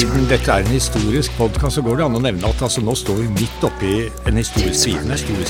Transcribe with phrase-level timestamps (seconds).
[0.00, 2.94] Siden dette er en historisk podkast, så går det an å nevne at altså, nå
[2.96, 3.94] står vi midt oppi
[4.28, 4.88] en historisk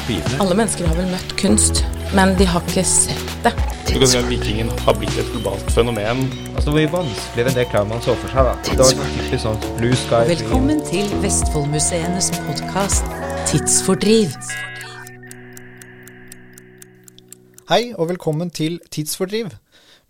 [0.07, 0.39] begivenhet.
[0.43, 1.83] Alle mennesker har vel møtt kunst,
[2.17, 3.53] men de har ikke sett det.
[3.91, 6.25] Du kan si at vikingen har blitt et globalt fenomen.
[6.55, 8.47] Altså, det var vanskeligere enn det Klaumann så for seg.
[8.47, 8.57] da.
[8.71, 10.25] Det var typisk sånn blue sky.
[10.31, 13.15] Velkommen til Vestfoldmuseenes podkast
[13.51, 14.37] Tidsfordriv.
[17.71, 19.53] Hei og velkommen til Tidsfordriv.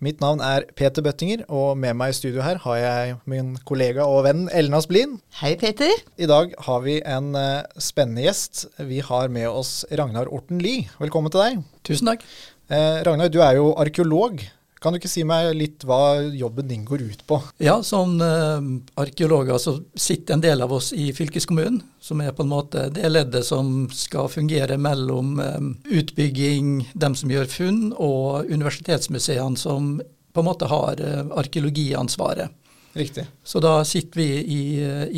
[0.01, 4.07] Mitt navn er Peter Bøttinger, og med meg i studio her har jeg min kollega
[4.09, 5.19] og venn Elna Splin.
[5.43, 5.93] Hei, Peter.
[6.17, 8.63] I dag har vi en uh, spennende gjest.
[8.89, 10.89] Vi har med oss Ragnar Orten Lie.
[11.03, 11.61] Velkommen til deg.
[11.85, 12.25] Tusen takk.
[12.73, 14.41] Eh, Ragnar, du er jo arkeolog.
[14.81, 17.37] Kan du ikke si meg litt hva jobben din går ut på?
[17.61, 18.61] Ja, som uh,
[19.01, 23.11] arkeologer så sitter en del av oss i fylkeskommunen, som er på en måte det
[23.13, 29.99] leddet som skal fungere mellom um, utbygging, dem som gjør funn, og universitetsmuseene som
[30.33, 32.49] på en måte har uh, arkeologiansvaret.
[32.93, 33.27] Riktig.
[33.47, 34.63] Så da sitter vi i,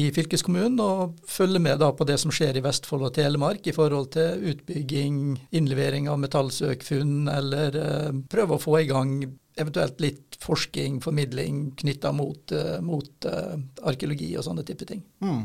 [0.04, 3.74] i fylkeskommunen og følger med da på det som skjer i Vestfold og Telemark i
[3.76, 5.22] forhold til utbygging,
[5.56, 9.16] innlevering av metallsøkfunn, eller eh, prøve å få i gang
[9.56, 13.56] eventuelt litt forskning, formidling knytta mot, eh, mot uh,
[13.88, 15.02] arkeologi og sånne type ting.
[15.24, 15.42] Mm.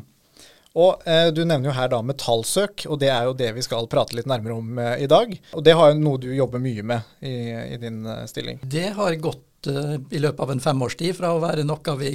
[0.78, 3.90] Og eh, Du nevner jo her da metallsøk, og det er jo det vi skal
[3.92, 5.34] prate litt nærmere om eh, i dag.
[5.58, 7.36] Og Det har jo noe du jobber mye med i,
[7.74, 8.62] i din eh, stilling.
[8.64, 12.12] Det har gått eh, i løpet av en femårstid fra å være noe vi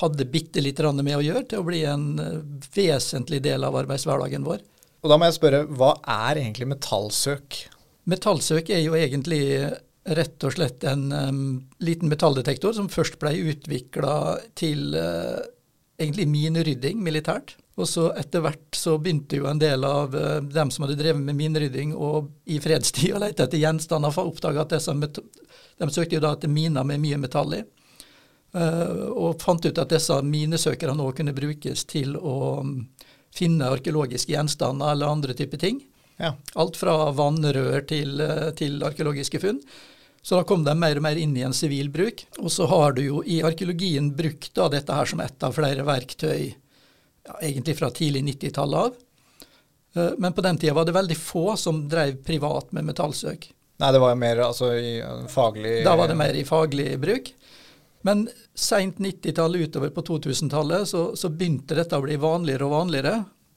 [0.00, 2.38] hadde bitte litt med å gjøre, til å bli en eh,
[2.74, 4.62] vesentlig del av arbeidshverdagen vår.
[5.04, 7.58] Og Da må jeg spørre, hva er egentlig metallsøk?
[8.08, 9.42] Metallsøk er jo egentlig
[10.04, 11.42] rett og slett en um,
[11.80, 14.16] liten metalldetektor som først ble utvikla
[14.56, 15.40] til uh,
[16.00, 17.56] egentlig minerydding militært.
[17.74, 21.22] Og så etter hvert så begynte jo en del av uh, dem som hadde drevet
[21.22, 25.88] med minerydding og i fredstid å lete etter gjenstander, for å oppdage at disse de
[25.90, 27.64] søkte jo da etter miner med mye metall i.
[28.54, 32.76] Uh, og fant ut at disse minesøkerne nå kunne brukes til å um,
[33.34, 35.82] finne arkeologiske gjenstander eller andre typer ting.
[36.22, 36.36] Ja.
[36.54, 38.22] Alt fra vannrør til,
[38.54, 39.58] til arkeologiske funn.
[40.22, 42.22] Så da kom de mer og mer inn i en sivil bruk.
[42.38, 45.84] Og så har du jo i arkeologien brukt da dette her som ett av flere
[45.84, 46.54] verktøy,
[47.28, 49.00] ja, egentlig fra tidlig 90-tall av.
[49.94, 53.46] Men på den tida var det veldig få som drev privat med metallsøk.
[53.78, 54.96] Nei, det var jo mer altså, i
[55.30, 57.30] faglig Da var det mer i faglig bruk.
[58.06, 63.14] Men seint 90-tallet utover på 2000-tallet så, så, begynte dette å bli vanligere og vanligere.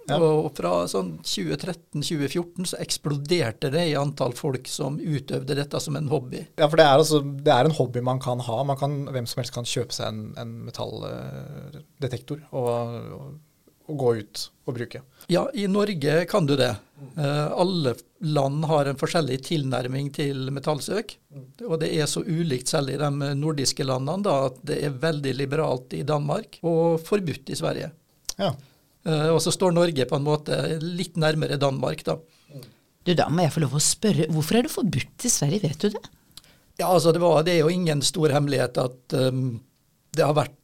[0.07, 0.21] Ja.
[0.23, 6.07] Og fra sånn 2013-2014 så eksploderte det i antall folk som utøvde dette som en
[6.07, 6.45] hobby.
[6.55, 8.61] Ja, for det er, altså, det er en hobby man kan ha.
[8.71, 12.71] Man kan, hvem som helst kan kjøpe seg en, en metalldetektor og,
[13.17, 13.35] og,
[13.87, 15.01] og, gå ut og bruke.
[15.31, 16.73] Ja, i Norge kan du det.
[17.17, 17.93] Uh, alle
[18.25, 21.15] land har en forskjellig tilnærming til metallsøk.
[21.67, 25.35] Og det er så ulikt selv i de nordiske landene da, at det er veldig
[25.37, 27.91] liberalt i Danmark og forbudt i Sverige.
[28.37, 28.53] Ja.
[29.07, 32.19] Uh, og så står Norge på en måte litt nærmere Danmark, da.
[33.07, 35.85] Du, Da må jeg få lov å spørre, hvorfor er det forbudt i Sverige, vet
[35.85, 36.03] du det?
[36.77, 39.57] Ja, altså det, var, det er jo ingen stor hemmelighet at um,
[40.13, 40.57] det har vært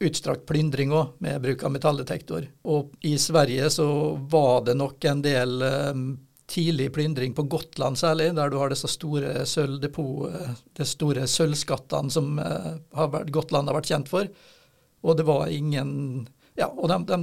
[0.00, 2.46] utstrakt plyndring òg, med bruk av metalldetektor.
[2.70, 3.88] Og i Sverige så
[4.30, 6.04] var det nok en del um,
[6.48, 12.38] tidlig plyndring på Gotland særlig, der du har disse store sølvdepot, de store sølvskattene som
[12.38, 14.30] uh, har vært, Gotland har vært kjent for.
[15.02, 16.26] Og det var ingen
[16.58, 17.18] Ja, og de, de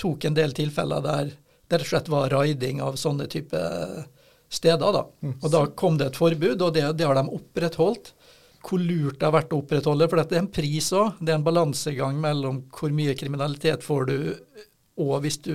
[0.00, 1.34] tok en del tilfeller der
[1.68, 3.58] det rett og slett var raiding av sånne type
[4.48, 4.92] steder.
[4.92, 5.04] da.
[5.20, 5.34] Mm.
[5.42, 8.14] Og Da kom det et forbud, og det, det har de opprettholdt.
[8.64, 11.18] Hvor lurt det har vært å opprettholde, for det er en pris òg.
[11.20, 14.16] Det er en balansegang mellom hvor mye kriminalitet får du,
[14.98, 15.52] og hvis du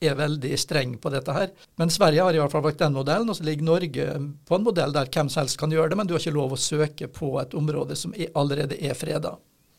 [0.00, 1.50] er veldig streng på dette her.
[1.80, 4.06] Men Sverige har i hvert fall valgt den modellen, og så ligger Norge
[4.48, 6.52] på en modell der hvem som helst kan gjøre det, men du har ikke lov
[6.56, 9.36] å søke på et område som er, allerede er freda.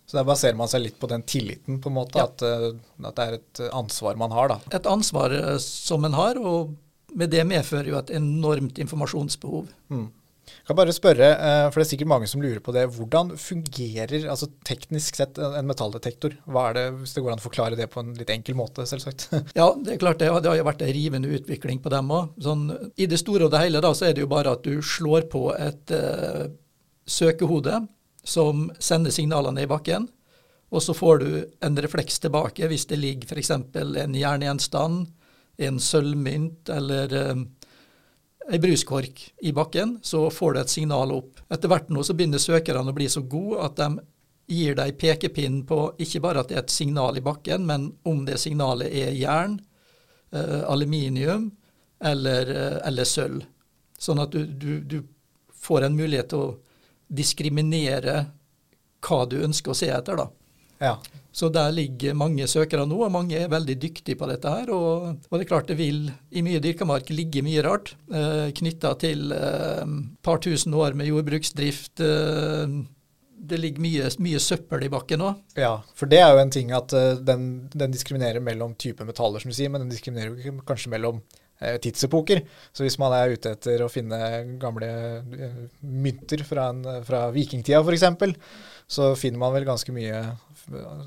[0.07, 2.23] Så der baserer man seg litt på den tilliten, på en måte, Ja.
[2.29, 4.47] at, eh, at det er et ansvar man har.
[4.53, 4.59] da.
[4.71, 6.75] Et ansvar eh, som en har, og
[7.13, 9.67] med det medfører jo et enormt informasjonsbehov.
[9.89, 10.07] Mm.
[10.47, 12.85] Jeg kan bare spørre, eh, for det er sikkert mange som lurer på det.
[12.95, 16.37] Hvordan fungerer altså teknisk sett en metalldetektor?
[16.47, 18.87] Hva er det, Hvis det går an å forklare det på en litt enkel måte,
[18.87, 19.27] selvsagt.
[19.59, 22.31] Ja, det er klart det, det har jo vært en rivende utvikling på dem òg.
[22.43, 24.79] Sånn, I det store og det hele da, så er det jo bare at du
[24.83, 26.47] slår på et eh,
[27.07, 27.81] søkehode
[28.27, 30.09] som sender signalene i bakken,
[30.67, 31.29] og så får du
[31.63, 33.53] en refleks tilbake hvis det ligger f.eks.
[33.55, 35.05] en jerngjenstand,
[35.57, 37.45] en sølvmynt eller eh,
[38.51, 41.41] ei bruskork i bakken, så får du et signal opp.
[41.51, 43.89] Etter hvert nå så begynner søkerne å bli så gode at de
[44.47, 48.23] gir deg pekepinn på ikke bare at det er et signal i bakken, men om
[48.27, 49.59] det signalet er jern,
[50.31, 51.51] eh, aluminium
[51.99, 53.43] eller, eh, eller sølv.
[53.99, 55.01] Sånn at du, du, du
[55.53, 56.55] får en mulighet til å
[57.07, 58.25] diskriminere
[59.03, 60.15] hva du ønsker å se etter.
[60.15, 60.29] da.
[60.81, 60.97] Ja.
[61.37, 64.71] Så der ligger mange søkere nå, og mange er veldig dyktige på dette her.
[64.73, 68.49] Og, og det er klart det vil i mye dyrka mark ligge mye rart eh,
[68.57, 72.01] knytta til et eh, par tusen år med jordbruksdrift.
[72.01, 72.77] Eh,
[73.37, 75.41] det ligger mye, mye søppel i bakken òg.
[75.59, 79.39] ja, for det er jo en ting at uh, den, den diskriminerer mellom type metaller,
[79.39, 81.21] som du sier, men den diskriminerer jo kanskje mellom
[81.59, 82.41] eh, tidsepoker.
[82.73, 84.19] Så hvis man er ute etter å finne
[84.61, 88.35] gamle eh, mynter fra, en, fra vikingtida f.eks.,
[88.87, 90.21] så finner man vel ganske mye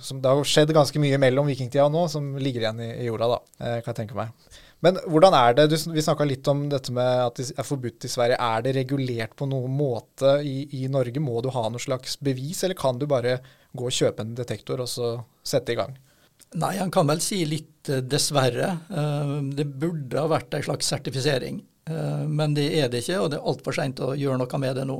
[0.01, 3.09] som, Det har skjedd ganske mye mellom vikingtida og nå som ligger igjen i, i
[3.09, 4.33] jorda, da, eh, kan jeg tenke meg.
[4.81, 8.07] Men hvordan er det, du, Vi snakka litt om dette med at det er forbudt
[8.09, 8.39] i Sverige.
[8.41, 11.21] Er det regulert på noen måte i, i Norge?
[11.21, 13.39] Må du ha noe slags bevis, eller kan du bare
[13.77, 15.11] gå og kjøpe en detektor og så
[15.45, 15.99] sette i gang?
[16.59, 18.73] Nei, han kan vel si litt eh, dessverre.
[18.89, 21.67] Eh, Det burde ha vært en slags sertifisering.
[21.91, 24.85] Men det er det ikke, og det er altfor seint å gjøre noe med det
[24.87, 24.99] nå.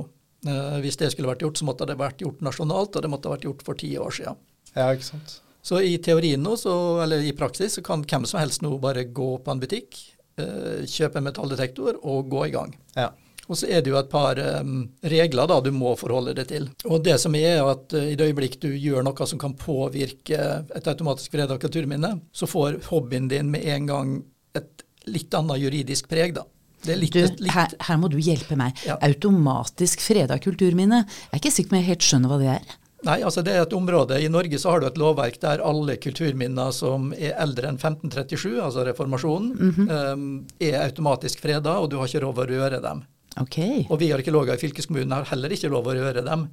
[0.83, 3.35] Hvis det skulle vært gjort, så måtte det vært gjort nasjonalt, og det måtte ha
[3.37, 4.39] vært gjort for ti år siden.
[4.77, 5.39] Ja, ikke sant?
[5.61, 6.73] Så i teorien nå, så,
[7.03, 9.99] eller i praksis, så kan hvem som helst nå bare gå på en butikk,
[10.41, 12.73] eh, kjøpe en metalldetektor og gå i gang.
[12.97, 13.11] Ja.
[13.51, 16.69] Og så er det jo et par um, regler da du må forholde deg til.
[16.87, 20.39] Og det som er at uh, i det øyeblikk du gjør noe som kan påvirke
[20.63, 24.15] et automatisk freda kulturminne, så får hobbyen din med en gang
[24.57, 26.45] et litt annet juridisk preg, da.
[26.81, 28.77] Det er litt, Du, litt her, her må du hjelpe meg.
[28.87, 28.95] Ja.
[29.05, 31.03] Automatisk freda kulturminne.
[31.05, 32.77] Jeg er ikke sikker på om jeg helt skjønner hva det er.
[33.03, 34.19] Nei, altså det er et område.
[34.21, 38.59] I Norge så har du et lovverk der alle kulturminner som er eldre enn 1537,
[38.61, 39.55] altså reformasjonen,
[39.89, 40.25] em,
[40.61, 43.01] er automatisk freda, og du har ikke lov å røre dem.
[43.41, 43.57] Ok.
[43.89, 46.49] Og vi arkeologer i fylkeskommunen har heller ikke lov å røre dem.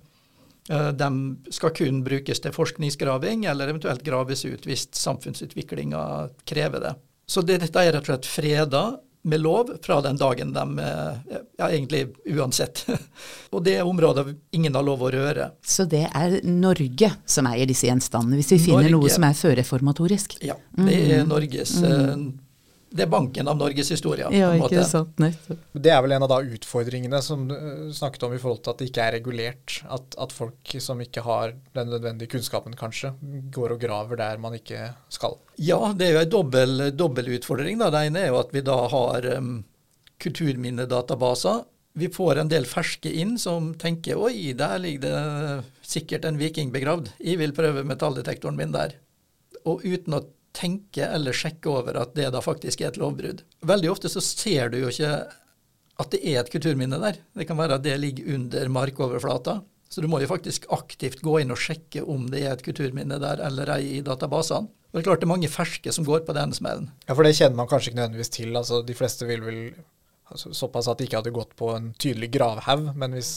[0.71, 1.11] Eh, De
[1.51, 6.95] skal kun brukes til forskningsgraving, eller eventuelt graves ut hvis samfunnsutviklinga krever det.
[7.29, 8.83] Så det, dette er rett og slett freda
[9.29, 12.85] med lov fra den dagen de eh, Ja, egentlig uansett.
[13.55, 15.51] Og det er områder ingen har lov å røre.
[15.65, 18.95] Så det er Norge som eier disse gjenstandene, hvis vi finner Norge.
[18.97, 20.39] noe som er førreformatorisk?
[20.47, 22.15] Ja, det er Norges eh,
[22.91, 24.29] Det er banken av Norges historie.
[24.33, 24.85] Ja, en ikke måte.
[24.89, 25.19] sant.
[25.21, 25.65] Nettopp.
[25.77, 28.73] Det er vel en av da utfordringene som du eh, snakket om i forhold til
[28.73, 29.75] at det ikke er regulert.
[29.93, 33.13] At, at folk som ikke har den nødvendige kunnskapen, kanskje,
[33.55, 35.37] går og graver der man ikke skal.
[35.61, 37.81] Ja, det er jo en dobbel, dobbel utfordring.
[37.83, 37.91] Da.
[37.93, 39.59] Det ene er jo at vi da har um,
[40.25, 41.67] kulturminnedatabaser.
[41.99, 46.73] Vi får en del ferske inn som tenker oi, der ligger det sikkert en viking
[46.73, 47.11] begravd.
[47.19, 48.97] Jeg vil prøve metalldetektoren min der.
[49.67, 50.25] Og uten å
[50.57, 53.43] tenke eller sjekke over at det da faktisk er et lovbrudd.
[53.69, 55.13] Veldig ofte så ser du jo ikke
[55.99, 57.19] at det er et kulturminne der.
[57.35, 59.59] Det kan være at det ligger under markoverflata.
[59.89, 63.19] Så du må jo faktisk aktivt gå inn og sjekke om det er et kulturminne
[63.23, 64.69] der eller ei i databasene.
[64.89, 66.91] Og det er klart det er mange ferske som går på den smellen.
[67.09, 68.55] Ja, For det kjenner man kanskje ikke nødvendigvis til.
[68.57, 69.59] altså De fleste vil vel
[70.33, 72.95] altså, Såpass at de ikke hadde gått på en tydelig gravhaug.
[72.97, 73.33] Men hvis,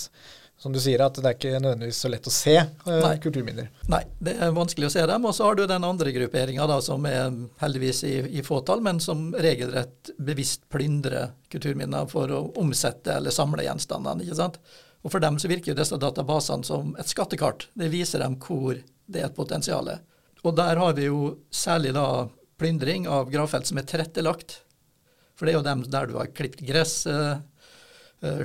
[0.62, 3.16] som du sier, at det er ikke nødvendigvis så lett å se eh, Nei.
[3.24, 3.72] kulturminner.
[3.90, 5.26] Nei, det er vanskelig å se dem.
[5.26, 9.32] Og så har du den andre grupperinga som er heldigvis i, i fåtall, men som
[9.34, 14.22] regelrett bevisst plyndrer kulturminner for å omsette eller samle gjenstandene.
[14.28, 14.62] ikke sant?
[15.02, 17.72] Og for dem så virker jo disse databasene som et skattekart.
[17.74, 19.90] Det viser dem hvor det er et potensial.
[20.46, 22.28] Og der har vi jo særlig da
[22.62, 24.60] plyndring av gravfelt som er tilrettelagt.
[25.34, 27.42] For det er jo dem der du har klippet gress, eh,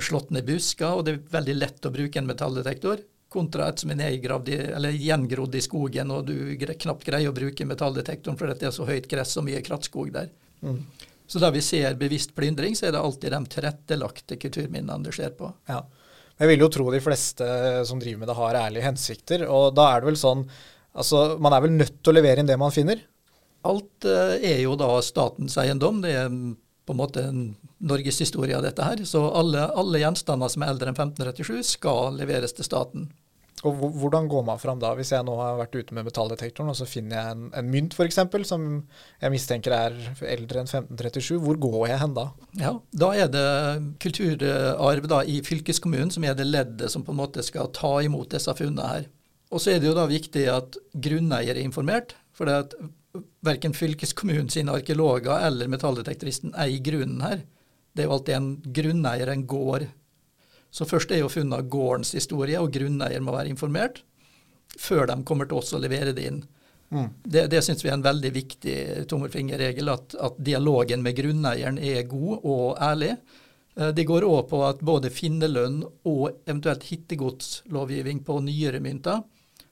[0.01, 3.03] slått ned busker, og det er veldig lett å bruke en metalldetektor.
[3.29, 7.35] Kontra et som er nedgravd i, eller gjengrodd i skogen, og du knapt greier å
[7.35, 10.31] bruke metalldetektoren fordi det er så høyt gress og mye krattskog der.
[11.27, 15.35] Så der vi ser bevisst plyndring, så er det alltid de tilrettelagte kulturminnene det skjer
[15.37, 15.51] på.
[15.67, 15.83] Ja.
[16.37, 17.45] Jeg vil jo tro de fleste
[17.89, 19.43] som driver med det, har ærlige hensikter.
[19.51, 20.47] Og da er det vel sånn
[20.97, 22.97] Altså, man er vel nødt til å levere inn det man finner?
[23.69, 25.99] Alt eh, er jo da statens eiendom.
[26.01, 26.55] Det er mm,
[26.87, 27.23] på en måte
[27.83, 29.03] norgeshistorie av dette her.
[29.05, 33.09] Så alle, alle gjenstander som er eldre enn 1537 skal leveres til staten.
[33.65, 36.77] Og hvordan går man fram da, hvis jeg nå har vært ute med metalldetektoren, og
[36.77, 38.67] så finner jeg en, en mynt f.eks., som
[39.23, 39.95] jeg mistenker er
[40.29, 41.39] eldre enn 1537.
[41.41, 42.27] Hvor går jeg hen da?
[42.61, 43.47] Ja, Da er det
[44.03, 48.29] kulturarv da i fylkeskommunen som er det leddet som på en måte skal ta imot
[48.35, 49.09] disse funnene her.
[49.49, 52.13] Og så er det jo da viktig at grunneier er informert.
[52.37, 52.77] For det at
[53.45, 57.45] verken fylkeskommunen sine arkeologer eller metalldetektoristen eier grunnen her.
[57.93, 59.87] Det er jo alltid en grunneier, en gård.
[60.71, 64.03] Så først er jo funnet gårdens historie, og grunneier må være informert
[64.77, 66.41] før de kommer til oss og leverer det inn.
[67.23, 68.75] Det, det syns vi er en veldig viktig
[69.11, 73.15] tommelfingerregel, at, at dialogen med grunneieren er god og ærlig.
[73.77, 79.23] Eh, Det går òg på at både finnerlønn og eventuelt hittegodslovgivning på nyere mynter,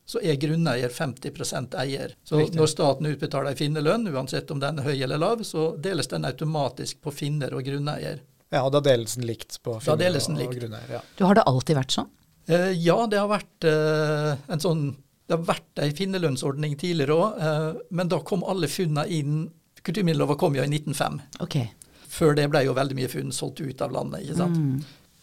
[0.06, 2.14] så er grunneier 50% eier.
[2.24, 2.60] Så Riktig.
[2.60, 6.28] når staten utbetaler en finnerlønn, uansett om den er høy eller lav, så deles den
[6.30, 8.22] automatisk på finner og grunneier.
[8.54, 10.30] Ja, og da deles den likt på finner og, likt.
[10.30, 10.92] og, og grunneier.
[11.00, 11.02] Ja.
[11.18, 12.12] Du, har det alltid vært sånn?
[12.46, 14.84] Eh, ja, det har vært eh, en sånn
[15.26, 19.48] Det har vært ei finnerlønnsordning tidligere òg, eh, men da kom alle funna inn
[19.86, 21.18] Kulturminnelova kom jo i 1905.
[21.46, 21.68] Okay.
[22.10, 24.24] Før det ble jo veldig mye funn solgt ut av landet.
[24.26, 24.58] ikke sant?
[24.58, 24.80] Mm.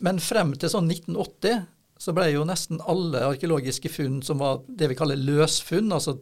[0.07, 1.65] Men frem til sånn 1980
[2.03, 6.17] så ble jo nesten alle arkeologiske funn som var det vi kaller løsfunn, altså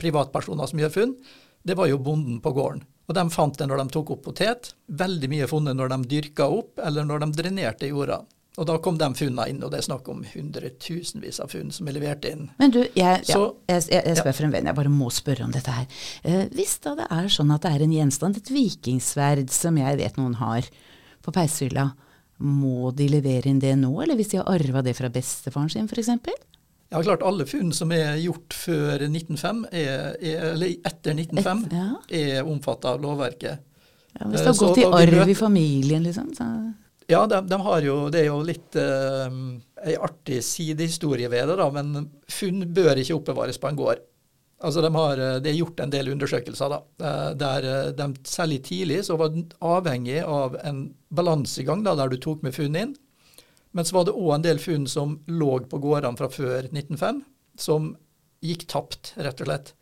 [0.00, 1.14] privatpersoner som gjør funn,
[1.66, 2.84] det var jo bonden på gården.
[3.10, 4.70] Og de fant det når de tok opp potet.
[4.86, 8.20] Veldig mye funnet når de dyrka opp, eller når de drenerte jorda.
[8.58, 11.88] Og da kom de funnene inn, og det er snakk om hundretusenvis av funn som
[11.88, 12.48] er levert inn.
[12.60, 13.40] Men du, jeg, ja,
[13.70, 14.36] jeg, jeg, jeg spør ja.
[14.36, 15.88] for en venn, jeg bare må spørre om dette her.
[16.22, 20.00] Eh, hvis da det er sånn at det er en gjenstand, et vikingsverd som jeg
[20.02, 20.70] vet noen har
[21.24, 21.90] på peishylla,
[22.40, 25.88] må de levere inn det nå, eller hvis de har arva det fra bestefaren sin
[25.90, 26.08] f.eks.?
[26.90, 31.74] Ja, klart Alle funn som er gjort før 1905, er, er, eller etter 1905, Et-
[31.76, 31.90] ja.
[32.40, 33.60] er omfattet av lovverket.
[34.18, 36.32] Ja, hvis Eh, det har gått i arv i familien, liksom.
[36.34, 36.48] Så.
[37.10, 39.36] Ja, de, de har jo, det er jo litt eh,
[39.86, 44.02] ei artig sidehistorie ved det, da, men funn bør ikke oppbevares på en gård.
[44.60, 48.14] Altså de har, eh, Det er gjort en del undersøkelser da, eh, der eh, de
[48.24, 52.96] særlig tidlig så var avhengig av en balansegang da, der du tok med funn inn.
[53.72, 57.22] Men så var det òg en del funn som lå på gårdene fra før 1905,
[57.56, 57.96] som
[58.42, 59.72] gikk tapt, rett og slett.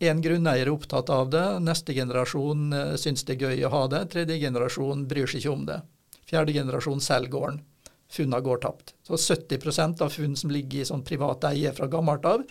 [0.00, 4.10] En grunneier er opptatt av det, neste generasjon syns det er gøy å ha det,
[4.12, 5.80] tredje generasjon bryr seg ikke om det.
[6.26, 7.60] Fjerde generasjon selger gården.
[8.08, 8.94] Funnene går tapt.
[9.04, 12.44] Så 70% av funn som ligger i sånn privat eie fra gammelt av,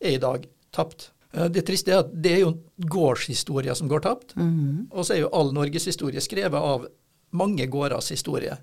[0.00, 1.10] er i dag tapt.
[1.34, 4.34] Eh, Det triste er at det er jo gårdshistorie som går tapt.
[4.90, 6.86] Og så er jo all norgeshistorie skrevet av
[7.32, 8.56] mange gårders historie.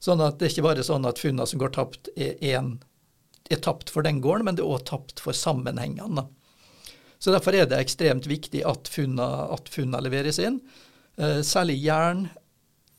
[0.00, 2.78] Sånn at det er ikke bare sånn at funnene som går tapt, er, en,
[3.50, 6.28] er tapt for den gården, men det er òg tapt for sammenhengene.
[7.18, 10.60] Så Derfor er det ekstremt viktig at funnene, at funnene leveres inn.
[11.18, 12.28] Eh, særlig jern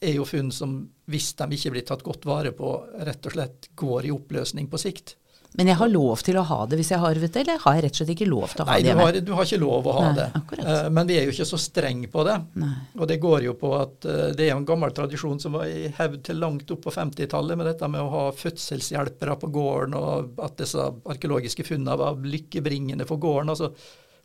[0.04, 3.70] er jo funn som, hvis de ikke blir tatt godt vare på, rett og slett
[3.80, 5.16] går i oppløsning på sikt.
[5.58, 7.74] Men jeg har lov til å ha det hvis jeg har arvet det, eller har
[7.76, 9.06] jeg rett og slett ikke lov til å ha Nei, det du hjemme?
[9.08, 10.28] har, du har ikke lov å ha Nei, det.
[10.40, 10.68] akkurat.
[10.74, 12.36] Eh, Men vi er jo ikke så streng på det.
[12.62, 12.70] Nei.
[13.00, 15.88] Og det går jo på at eh, det er en gammel tradisjon som var i
[15.98, 20.40] hevd til langt opp på 50-tallet, med dette med å ha fødselshjelpere på gården, og
[20.46, 23.50] at disse arkeologiske funnene var lykkebringende for gården.
[23.56, 23.74] altså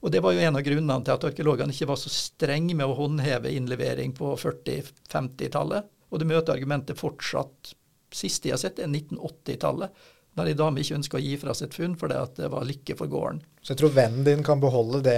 [0.04, 2.84] og Det var jo en av grunnene til at arkeologene ikke var så strenge med
[2.84, 5.86] å håndheve innlevering på 40-50-tallet.
[6.12, 7.72] Og du møter argumentet fortsatt.
[8.14, 9.90] Siste jeg har sett, er 1980-tallet.
[10.34, 12.64] Der ei dame ikke ønska å gi fra seg et funn fordi at det var
[12.66, 13.36] lykke for gården.
[13.62, 15.14] Så jeg tror vennen din kan beholde det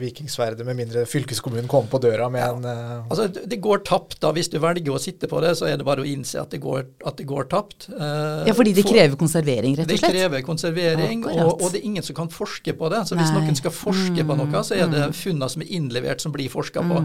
[0.00, 3.04] vikingsverdet, med mindre fylkeskommunen kommer på døra med en uh...
[3.12, 4.32] Altså, Det går tapt da.
[4.34, 6.58] Hvis du velger å sitte på det, så er det bare å innse at det
[6.64, 7.88] går, at det går tapt.
[7.92, 10.08] Uh, Ja, fordi det for- krever konservering, rett og slett?
[10.16, 13.04] Det krever konservering, ja, og, og det er ingen som kan forske på det.
[13.06, 13.44] Så hvis Nei.
[13.44, 15.12] noen skal forske på noe, så er det Mm.
[15.20, 17.02] funnene som er innlevert, som blir forska på.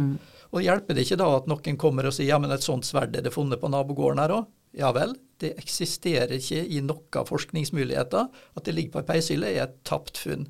[0.51, 3.15] Og hjelper det ikke da at noen kommer og sier ja, men et sånt sverd
[3.15, 4.49] er det funnet på nabogården her òg?
[4.77, 8.29] Ja vel, det eksisterer ikke i noen forskningsmuligheter.
[8.57, 10.47] At det ligger på ei peishylle er et tapt funn.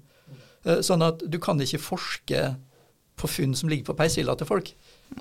[0.66, 2.56] Eh, Sånn at du kan ikke forske
[3.22, 4.70] på funn som ligger på peishylla til folk.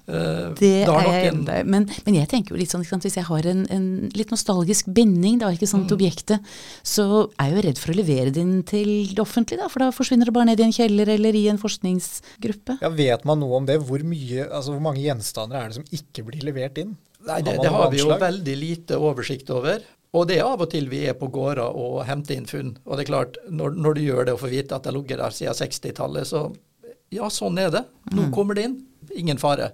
[0.08, 3.04] Eh, Det er jeg enig i, men, men jeg tenker jo litt sånn, ikke sant,
[3.04, 6.00] hvis jeg har en, en litt nostalgisk binding da, ikke sant, til Mm.
[6.00, 6.40] objektet,
[6.86, 7.06] så
[7.40, 9.90] er jeg jo redd for å levere det inn til det offentlige, da, for da
[9.92, 12.78] forsvinner det bare ned i en kjeller eller i en forskningsgruppe.
[12.80, 13.80] Ja, Vet man noe om det?
[13.82, 16.96] Hvor, mye, altså hvor mange gjenstander er det som ikke blir levert inn?
[17.28, 19.82] Nei, det, det har vi jo veldig lite oversikt over.
[20.16, 22.72] Og det er av og til vi er på gårder og henter inn funn.
[22.86, 24.96] Og det er klart, når, når du gjør det og får vite at det har
[24.98, 26.48] ligget der siden 60-tallet, så
[27.14, 27.84] ja, sånn er det.
[28.14, 28.80] Nå kommer det inn.
[29.18, 29.72] Ingen fare.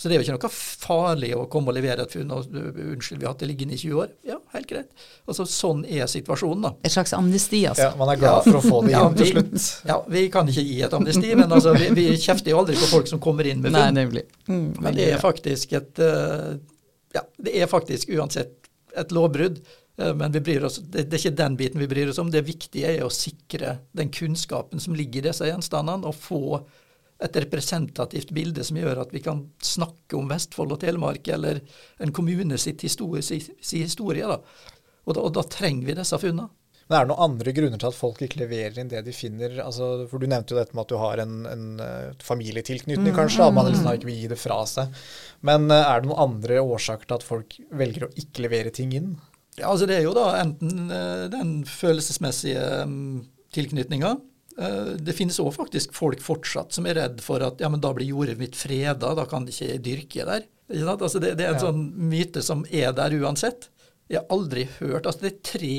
[0.00, 2.30] Så det er jo ikke noe farlig å komme og levere et funn.
[2.32, 4.14] Og, uh, unnskyld, vi har hatt det liggende i 20 år.
[4.24, 4.88] Ja, helt greit.
[5.28, 6.70] Altså, sånn er situasjonen, da.
[6.88, 7.90] Et slags amnesti, altså.
[7.90, 9.66] Ja, Man er glad for å få det Ja, inn til slutt.
[9.90, 12.88] Ja, vi kan ikke gi et amnesti, men altså, vi, vi kjefter jo aldri på
[12.94, 13.76] folk som kommer inn med funn.
[13.76, 14.24] Nei, nemlig.
[14.48, 16.54] Mm, Men det er faktisk et eh,
[17.14, 19.60] Ja, det er faktisk uansett et lovbrudd.
[19.98, 20.32] eh, Men
[20.64, 22.30] oss, det, er ikke den biten vi bryr oss om.
[22.30, 26.60] Det viktige er å sikre den kunnskapen som ligger i disse gjenstandene, og få
[27.20, 31.60] et representativt bilde som gjør at vi kan snakke om Vestfold og Telemark, eller
[32.00, 34.24] en kommune sitt historie, si, si historie.
[34.24, 34.40] Da.
[35.04, 36.48] Og, da, og da trenger vi disse funnene.
[36.90, 39.52] Men er det noen andre grunner til at folk ikke leverer inn det de finner?
[39.62, 43.46] Altså, for Du nevnte jo dette med at du har en, en eh, familietilknytning, kanskje.
[43.46, 44.96] At man liksom ikke vil gi det fra seg.
[45.46, 48.90] Men eh, er det noen andre årsaker til at folk velger å ikke levere ting
[48.98, 49.12] inn?
[49.54, 52.98] Ja, altså Det er jo da enten eh, den følelsesmessige um,
[53.54, 54.16] tilknytninga.
[55.00, 58.10] Det finnes òg faktisk folk fortsatt som er redd for at ja, men da blir
[58.10, 60.42] jordet mitt freda, da kan det ikke dyrke der.
[60.90, 61.62] Altså det, det er en Ja.
[61.70, 63.70] sånn myte som er der uansett.
[64.10, 65.78] Jeg har aldri hørt altså Det er tre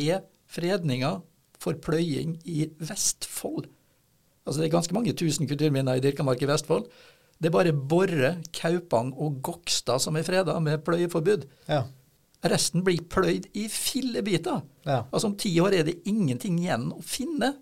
[0.52, 1.22] fredninger
[1.62, 3.70] for pløying i Vestfold.
[4.46, 6.88] Altså Det er ganske mange tusen kulturminner i dyrka mark i Vestfold.
[7.42, 11.48] Det er bare Borre, Kaupang og Gokstad som er freda med pløyeforbud.
[11.70, 11.84] Ja.
[12.52, 14.64] Resten blir pløyd i fillebiter.
[14.86, 15.04] Ja.
[15.12, 17.54] Altså Om ti år er det ingenting igjen å finne.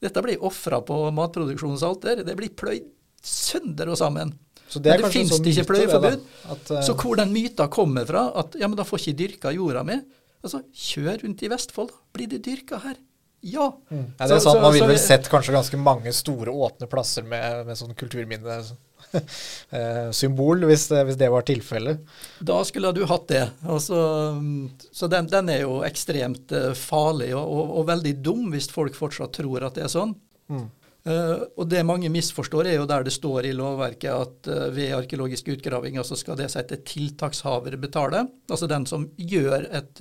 [0.00, 2.24] Dette blir ofra på matproduksjonens alter.
[2.24, 2.88] Det blir pløyd
[3.24, 4.32] sønder og sammen.
[4.68, 6.24] Så det Men det fins ikke pløyeforbud.
[6.52, 6.82] at, uh...
[6.84, 10.00] Så hvor den myta kommer fra, at ja, men da får ikke dyrka jorda mi
[10.44, 11.94] Altså, kjør rundt i Vestfold, da.
[12.14, 12.96] Blir det dyrka her?
[13.44, 13.66] Ja.
[13.92, 17.66] Ja, det er sant, Man ville vel sett kanskje ganske mange store åpne plasser med,
[17.68, 21.96] med sånn kulturminnesymbol, hvis, det- hvis det var tilfellet.
[22.40, 23.42] Da skulle du hatt det.
[23.68, 23.96] Altså,
[24.38, 28.70] mm, så den, den er jo ekstremt eh, farlig og, og, og veldig dum hvis
[28.72, 30.14] folk fortsatt tror at det er sånn.
[30.48, 30.68] Mm.
[31.04, 34.94] Uh, og det mange misforstår, er jo der det står i lovverket at uh, ved
[34.96, 40.00] arkeologiske utgravinger så skal det sette tiltakshaver betale, altså den som gjør et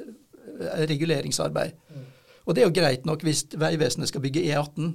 [0.59, 1.77] eh, reguleringsarbeid.
[2.43, 4.91] Og det er jo greit nok hvis Vegvesenet skal bygge E18.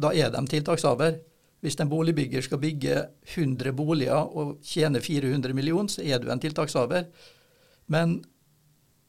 [0.00, 1.16] Da er de tiltakshaver.
[1.64, 2.98] Hvis en boligbygger skal bygge
[3.36, 7.06] 100 boliger og tjene 400 millioner, så er du en tiltakshaver.
[7.88, 8.18] Men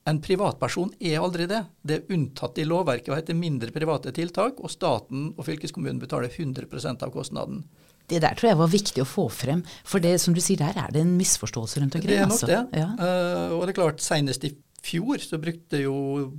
[0.07, 1.63] en privatperson er aldri det.
[1.81, 6.29] Det er unntatt i lovverket å heter mindre private tiltak, og staten og fylkeskommunen betaler
[6.29, 7.63] 100% av kostnaden.
[8.05, 10.77] Det der tror jeg var viktig å få frem, for det som du sier, der
[10.77, 12.13] er det en misforståelse rundt omkring.
[12.13, 12.51] Det er nok altså.
[12.51, 12.61] det.
[12.77, 12.91] Ja.
[13.01, 14.53] Uh, og det er klart, senest i
[14.85, 15.95] fjor så brukte jo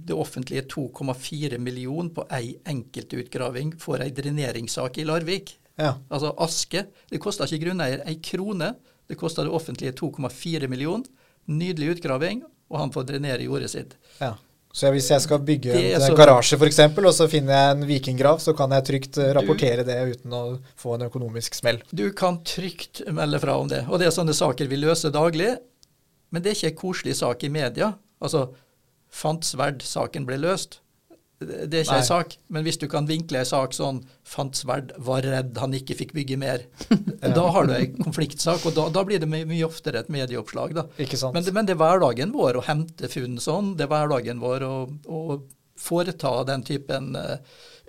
[0.07, 5.57] det offentlige 2,4 millioner på ei enkelt utgraving for ei dreneringssak i Larvik.
[5.77, 5.95] Ja.
[6.09, 6.87] Altså Aske.
[7.11, 8.75] Det kosta ikke grunneier ei krone.
[9.07, 11.07] Det kosta det offentlige 2,4 millioner.
[11.47, 13.95] Nydelig utgraving, og han får drenere jordet sitt.
[14.19, 14.33] Ja.
[14.77, 18.41] Så hvis jeg skal bygge en så- garasje f.eks., og så finner jeg en vikinggrav,
[18.45, 21.79] så kan jeg trygt rapportere rapportere det uten å få en økonomisk smell.
[21.95, 23.87] Du kan trygt melde fra om det.
[23.89, 25.57] Og det er sånne saker vi løser daglig.
[26.31, 27.95] Men det er ikke en koselig sak i media.
[28.25, 28.49] Altså,
[29.13, 30.81] fant sverd-saken ble løst.
[31.37, 32.01] Det er ikke Nei.
[32.01, 32.37] en sak.
[32.49, 36.15] Men hvis du kan vinkle en sak sånn fant sverd, var redd han ikke fikk
[36.17, 36.65] bygge mer.
[37.37, 40.73] Da har du en konfliktsak, og da, da blir det my mye oftere et medieoppslag.
[40.79, 40.87] da.
[41.03, 41.37] Ikke sant?
[41.37, 43.75] Men det, men det er hverdagen vår å hente funn sånn.
[43.77, 44.75] Det er hverdagen vår å,
[45.13, 45.21] å
[45.77, 47.37] foreta den typen uh,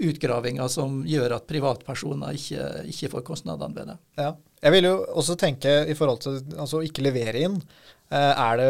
[0.03, 3.97] utgravinger som gjør at privatpersoner ikke, ikke får kostnadene ved det.
[4.19, 4.33] Ja.
[4.57, 7.59] Jeg vil jo også tenke i forhold til altså, ikke levere inn.
[8.07, 8.69] Eh, er det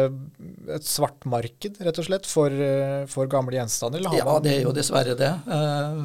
[0.74, 4.00] et svart marked, rett og slett, for, eh, for gamle gjenstander?
[4.00, 5.30] Eller Ja, man det er jo dessverre det.
[5.46, 6.02] Eh,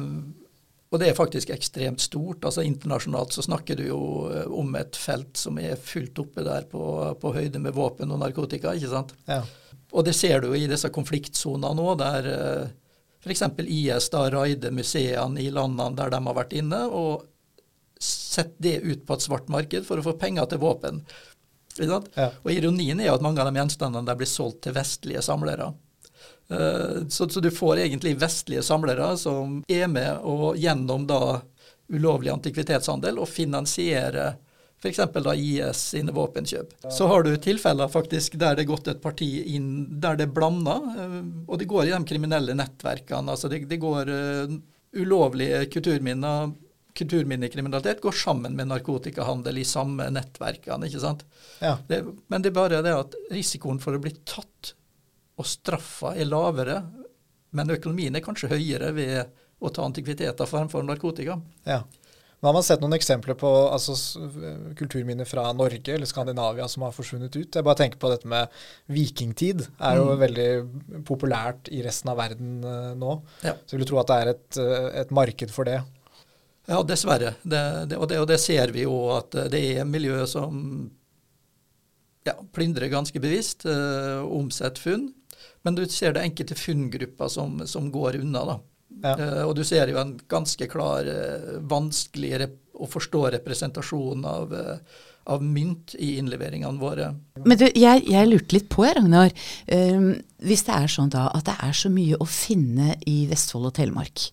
[0.92, 2.44] og det er faktisk ekstremt stort.
[2.44, 7.18] altså Internasjonalt så snakker du jo om et felt som er fullt oppe der på,
[7.18, 8.76] på høyde med våpen og narkotika.
[8.76, 9.12] ikke sant?
[9.26, 9.42] Ja.
[9.92, 12.70] Og det ser du jo i disse konfliktsonene nå, der
[13.24, 13.42] f.eks.
[13.66, 17.26] IS da raider museene i landene der de har vært inne, og
[17.98, 21.02] setter det ut på et svart marked for å få penger til våpen.
[22.14, 22.30] Ja.
[22.44, 25.72] Og ironien er jo at mange av de gjenstandene der blir solgt til vestlige samlere.
[26.50, 31.40] Eh, Så, så du får egentlig vestlige samlere som er med og gjennom da
[31.92, 34.36] ulovlig antikvitetshandel og finansierer
[34.84, 34.98] f.eks.
[35.36, 36.72] IS sine våpenkjøp.
[36.92, 40.34] Så har du tilfeller faktisk der det er gått et parti inn der det er
[40.36, 43.30] blanda, eh, og det går i de kriminelle nettverkene.
[43.32, 44.54] altså Det, det går eh,
[45.00, 46.52] ulovlige kulturminner
[46.94, 50.86] Kulturminnekriminalitet går sammen med narkotikahandel i samme nettverkene.
[50.86, 51.24] ikke sant?
[51.60, 51.76] Ja.
[51.88, 54.74] Det, men det er bare det at risikoen for å bli tatt
[55.38, 56.78] og straffa er lavere,
[57.54, 59.26] men økonomien er kanskje høyere ved
[59.64, 61.40] å ta antikviteter fremfor narkotika.
[61.66, 61.80] Ja.
[62.42, 63.94] Nå har man sett noen eksempler på altså,
[64.76, 67.56] kulturminner fra Norge eller Skandinavia som har forsvunnet ut.
[67.56, 68.52] Jeg bare tenker på dette med
[68.92, 69.66] vikingtid.
[69.80, 70.18] er jo Mm.
[70.20, 73.22] veldig populært i resten av verden eh, nå.
[73.42, 73.54] Ja.
[73.64, 75.80] Så jeg vil tro at det er et, eh, et marked for det.
[76.66, 77.34] Ja, dessverre.
[77.42, 80.60] Det, det, og, det, og det ser vi jo at eh, det er miljø som
[82.24, 85.10] ja, plyndrer ganske bevisst, eh, og omsetter funn.
[85.64, 88.44] Men du ser det enkelte funngrupper som, som går unna.
[88.52, 88.60] da.
[89.02, 89.14] Ja.
[89.18, 94.54] Eh, og du ser jo en ganske klar, eh, vanskelig rep å forstå representasjon av,
[94.54, 97.14] eh, av mynt i innleveringene våre.
[97.44, 99.32] Men du, jeg, jeg lurte litt på, Ragnar.
[100.44, 103.76] Hvis det er sånn da at det er så mye å finne i Vestfold og
[103.78, 104.26] Telemark,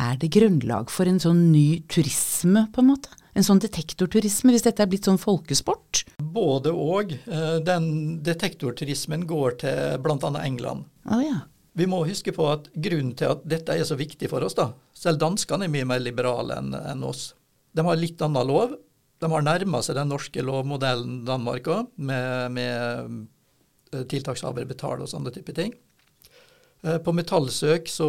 [0.00, 3.12] er det grunnlag for en sånn ny turisme, på en måte?
[3.34, 6.04] En sånn detektorturisme, hvis dette er blitt sånn folkesport?
[6.22, 7.16] Både og.
[7.26, 10.30] Eh, Den detektorturismen går til bl.a.
[10.44, 10.86] England.
[11.10, 11.40] Oh, ja.
[11.74, 14.68] Vi må huske på at grunnen til at dette er så viktig for oss, da
[14.94, 17.32] Selv danskene er mye mer liberale enn en oss.
[17.74, 18.76] De har litt annen lov.
[19.18, 23.26] De har nærma seg den norske lovmodellen Danmark òg, med, med
[23.90, 25.74] eh, tiltakshaver betaler og sånne type ting.
[26.84, 28.08] Eh, På metallsøk så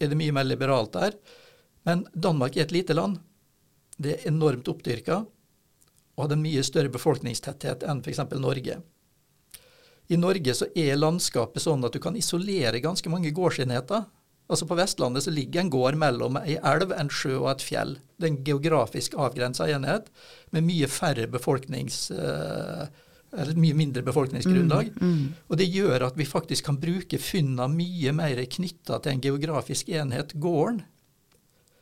[0.00, 1.16] er det mye mer liberalt der.
[1.88, 3.20] Men Danmark er et lite land.
[4.00, 8.22] Det er enormt oppdyrka og hadde en mye større befolkningstetthet enn f.eks.
[8.40, 8.80] Norge.
[10.10, 14.08] I Norge så er landskapet sånn at du kan isolere ganske mange gårdsenheter.
[14.50, 17.94] Altså På Vestlandet så ligger en gård mellom ei elv, en sjø og et fjell.
[18.18, 20.10] Det er en geografisk avgrensa enhet
[20.50, 22.08] med mye færre befolknings...
[23.36, 24.88] Eller mye mindre befolkningsgrunnlag.
[24.96, 25.26] Mm, mm.
[25.48, 29.92] Og det gjør at vi faktisk kan bruke funna mye mer knytta til en geografisk
[29.94, 30.82] enhet, gården.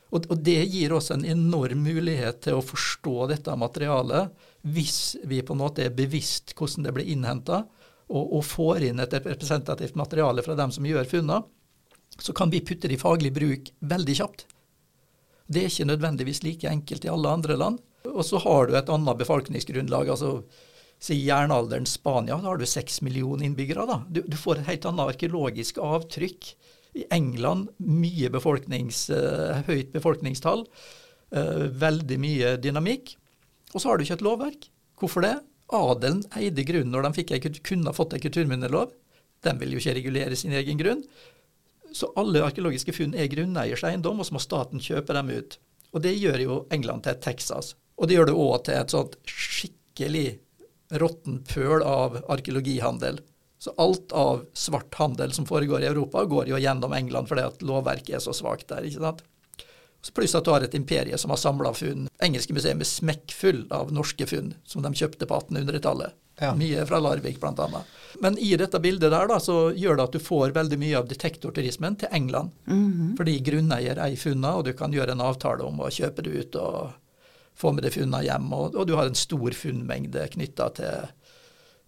[0.09, 4.33] Og, og, det gir oss en enorm mulighet til å forstå dette materialet
[4.73, 7.63] hvis vi på en måte er bevisst hvordan det blir innhenta,
[8.09, 11.43] og, og, får inn et representativt materiale fra dem som gjør funna,
[12.17, 14.47] så kan vi putte det i faglig bruk veldig kjapt.
[15.49, 17.77] Det er ikke nødvendigvis like enkelt i alle andre land.
[18.09, 20.09] Og så har du et annet befolkningsgrunnlag.
[20.09, 20.41] altså
[20.99, 23.85] Si jernalderen Spania, da har du seks millioner innbyggere.
[23.87, 24.01] da.
[24.09, 26.51] Du, du, får et helt annet arkeologisk avtrykk.
[26.99, 30.65] I England mye befolknings, uh, høyt befolkningstall.
[31.31, 33.13] Uh, veldig mye dynamikk.
[33.73, 34.69] Og så har du ikke et lovverk.
[34.99, 35.37] Hvorfor det?
[35.71, 38.91] Adelen eide grunnen når de fikk, kunne fått en kulturminnelov.
[39.45, 41.05] De vil jo ikke regulere sin egen grunn.
[41.95, 45.57] Så alle arkeologiske funn er grunneiers eiendom, og så må staten kjøpe dem ut.
[45.93, 47.73] Og det gjør jo England til et Texas.
[47.97, 50.27] Og det gjør det òg til et sånt skikkelig
[50.91, 53.19] råttent pøl av arkeologihandel.
[53.59, 57.65] Så alt av svart handel som foregår i Europa, går jo gjennom England fordi at
[57.65, 58.87] lovverket er så svakt der.
[58.87, 59.25] ikke sant?
[60.15, 62.07] Pluss at du har et imperie som har samla funn.
[62.23, 66.15] Engelske museer er smekkfull av norske funn som de kjøpte på 1800-tallet.
[66.39, 66.53] Ja.
[66.55, 67.81] Mye fra Larvik bl.a.
[68.23, 71.09] Men i dette bildet der da, så gjør det at du får veldig mye av
[71.09, 72.51] detektorturismen til England.
[72.65, 73.17] Mm -hmm.
[73.17, 76.55] Fordi grunneier eier funna, og du kan gjøre en avtale om å kjøpe det ut
[76.55, 76.91] og
[77.59, 78.51] få med deg funnene hjem.
[78.55, 81.09] Og, og, du har en stor funnmengde knytta til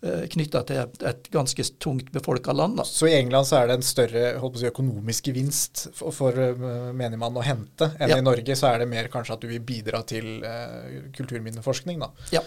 [0.01, 2.79] Eh, knytta til et, et, ganske tungt befolka land.
[2.79, 2.83] Da.
[2.89, 4.23] Så i England så er det en større
[4.57, 8.17] si, økonomisk gevinst for, for uh, menigmann å hente enn ja.
[8.17, 12.09] i Norge så er det mer kanskje at du vil bidra til uh, kulturminneforskning, da.
[12.33, 12.41] Ja.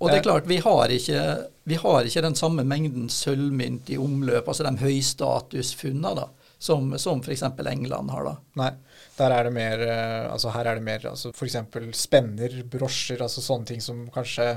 [0.00, 1.20] Og det er klart, vi har, ikke,
[1.70, 6.26] vi har ikke den samme mengden sølvmynt i omløp, altså de høystatusfunnene, da,
[6.58, 7.46] som, som f.eks.
[7.70, 8.26] England har.
[8.26, 8.34] da.
[8.58, 8.72] Nei,
[9.16, 9.82] der er det mer,
[10.30, 11.56] altså her er det mer altså f.eks.
[11.96, 14.50] spenner, brosjer, altså sånne ting som kanskje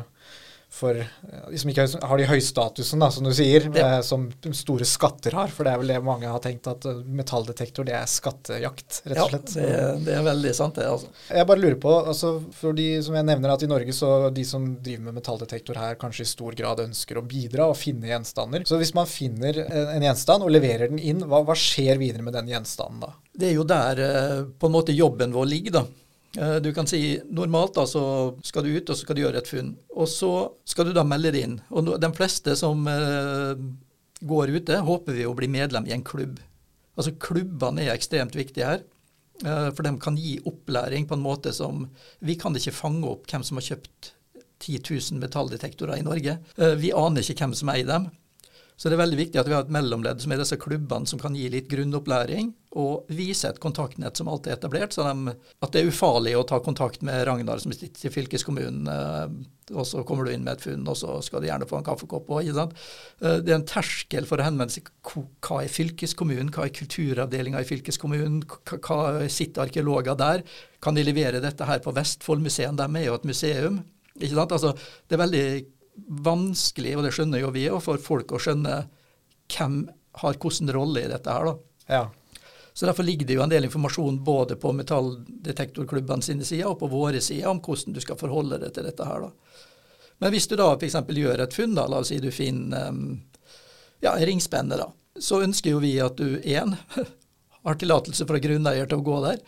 [0.69, 3.95] for de som ikke har de høystatusen, da, som du sier, ja.
[3.97, 5.49] eh, som store skatter har.
[5.53, 9.21] For det er vel det mange har tenkt, at eh, metalldetektor det er skattejakt, rett
[9.23, 9.55] og slett.
[9.57, 9.63] Ja,
[9.95, 10.85] det, det er veldig sant, det.
[10.91, 11.09] altså.
[11.33, 14.45] Jeg bare lurer på, altså, for de som jeg nevner at i Norge så de
[14.47, 18.67] som driver med metalldetektor her, kanskje i stor grad ønsker å bidra og finne gjenstander.
[18.69, 22.37] Så hvis man finner en gjenstand og leverer den inn, hva, hva skjer videre med
[22.37, 23.15] den gjenstanden da?
[23.39, 25.83] Det er jo der eh, på en måte jobben vår ligger, da.
[26.37, 28.03] Eh, du kan si normalt da, så
[28.45, 29.73] skal du ut og så skal du gjøre et funn.
[29.95, 30.33] Og så
[30.69, 31.57] skal du da melde det inn.
[31.73, 33.65] Og de fleste som eh,
[34.19, 36.39] går ute, håper vi å bli medlem i en klubb.
[36.99, 38.85] Altså Klubbene er ekstremt viktige her.
[39.45, 41.85] Eh, for de kan gi opplæring på en måte som
[42.19, 44.13] Vi kan ikke fange opp hvem som har kjøpt
[44.59, 46.37] 10 000 metalldetektorer i Norge.
[46.57, 48.09] Eh, vi aner ikke hvem som eier dem.
[48.79, 51.19] Så det er veldig viktig at vi har et mellomledd som er disse klubbene som
[51.19, 55.73] kan gi litt grunnopplæring, og vise et kontaktnett som alltid er etablert, så de, at
[55.73, 60.05] det er ufarlig å ta kontakt med Ragnar som sitter i fylkeskommunen, eh, og så
[60.07, 62.47] kommer du inn med et funn, og så skal du gjerne få en kaffekopp òg.
[62.53, 67.65] Eh, det er en terskel for å henvende seg hva er fylkeskommunen, hva er kulturavdelinga
[67.65, 68.45] i fylkeskommunen,
[68.77, 70.45] hva sitter arkeologer der?
[70.79, 72.79] Kan de levere dette her på Vestfoldmuseet?
[72.79, 73.83] De er jo et museum.
[74.15, 74.47] Ikke?
[74.47, 74.71] Altså,
[75.09, 75.45] det er veldig
[76.07, 78.83] vanskelig, og det skjønner jo vi òg, for folk å skjønne
[79.49, 79.81] hvem
[80.21, 81.45] har hvilken rolle i dette her.
[81.45, 81.55] da.
[81.89, 82.03] Ja.
[82.73, 86.87] Så Derfor ligger det jo en del informasjon både på metalldetektorklubbene sine sider og på
[86.87, 89.25] våre sider om hvordan du skal forholde deg til dette her.
[89.25, 89.57] da.
[90.19, 90.95] Men hvis du da f.eks.
[91.07, 93.19] gjør et funn, da, la oss si du finner um,
[94.03, 96.75] ja, ringspenne, da, så ønsker jo vi at du én
[97.65, 99.43] har tillatelse fra grunneier til å gå der.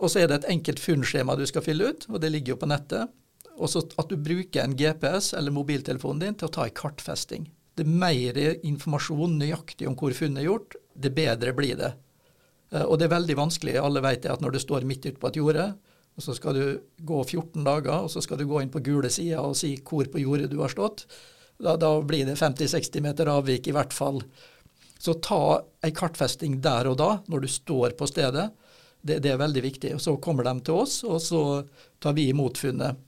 [0.00, 2.60] Og så er det et enkelt funnskjema du skal fylle ut, og det ligger jo
[2.60, 3.12] på nettet.
[3.54, 7.46] Og så at du bruker en GPS eller mobiltelefonen din til å ta en kartfesting.
[7.74, 11.92] Det mer informasjon nøyaktig om hvor funnet er gjort, det bedre blir det.
[12.74, 13.76] Eh, og det er veldig vanskelig.
[13.80, 15.68] Alle vet det at når du står midt ute på et jorde,
[16.14, 16.64] og så skal du
[17.02, 20.06] gå 14 dager, og så skal du gå inn på gule sida og si hvor
[20.10, 21.08] på jordet du har stått,
[21.58, 24.20] da, da blir det 50-60 meter avvik i hvert fall.
[24.98, 28.48] Så ta ei kartfesting der og da, når du står på stedet.
[29.04, 29.92] Det, det er veldig viktig.
[29.96, 31.42] Og Så kommer de til oss, og så
[32.02, 32.98] tar vi imot funnet.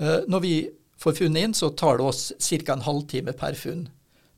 [0.00, 0.54] Eh, når vi
[1.00, 2.72] får funnet inn, så tar det oss ca.
[2.72, 3.88] en halvtime per funn.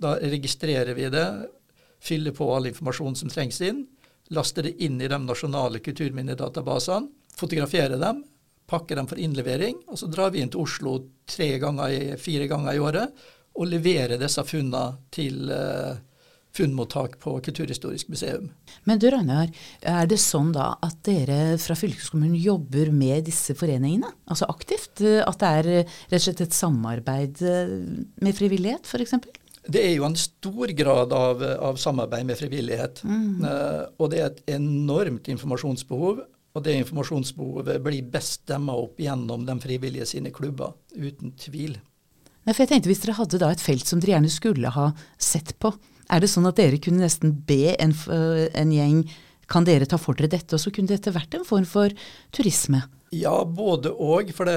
[0.03, 1.27] Da registrerer vi det,
[2.03, 3.85] fyller på all informasjon som trengs inn,
[4.35, 8.25] laster det inn i de nasjonale kulturminnedatabasene, fotograferer dem,
[8.67, 10.97] pakker dem for innlevering, og så drar vi inn til Oslo
[11.29, 13.23] tre ganger, i året
[13.53, 15.99] og leverer disse funnene til uh,
[16.57, 18.51] funnmottak på Kulturhistorisk museum.
[18.89, 24.11] Men du Ragnar, er det sånn da at dere fra fylkeskommunen jobber med disse foreningene?
[24.29, 25.01] Altså aktivt?
[25.01, 27.45] At det er rett og slett et samarbeid
[28.23, 29.17] med frivillighet f.eks.?
[29.63, 33.05] Det er jo en stor grad av, av samarbeid med frivillighet.
[33.07, 36.25] Eh, og det er et enormt informasjonsbehov.
[36.53, 41.79] Og det informasjonsbehovet blir best demma opp gjennom de frivillige sine klubber, uten tvil.
[42.43, 44.91] Nei, for jeg tenkte Hvis dere hadde da et felt som dere gjerne skulle ha
[45.17, 45.71] sett på,
[46.11, 49.05] er det sånn at dere kunne nesten be en, øh, en gjeng
[49.53, 51.93] kan dere ta for dere dette, og så kunne dette vært en form for
[52.35, 52.83] turisme?
[53.13, 54.31] Ja, både og.
[54.33, 54.57] For det,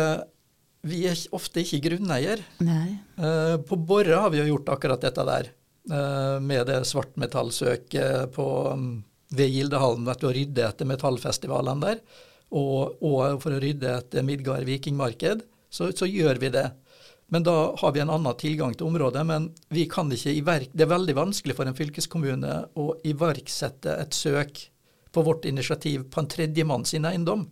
[0.88, 2.43] vi er ofte ikke grunneier.
[2.63, 2.99] Nei.
[3.17, 5.49] Eh, På Borre har vi jo gjort akkurat dette der,
[5.91, 9.03] eh, med det svartmetallsøket på, mm,
[9.36, 11.99] ved Gildehallen, vet å rydde etter metallfestivalene der,
[12.55, 16.69] og, og for å rydde etter Midgard vikingmarked, så, så gjør vi det.
[17.33, 19.25] Men da har vi en annen tilgang til området.
[19.25, 24.17] Men vi kan ikke iverk, det er veldig vanskelig for en fylkeskommune å iverksette et
[24.17, 24.67] søk
[25.15, 27.47] på vårt initiativ på en tredjemann sin eiendom.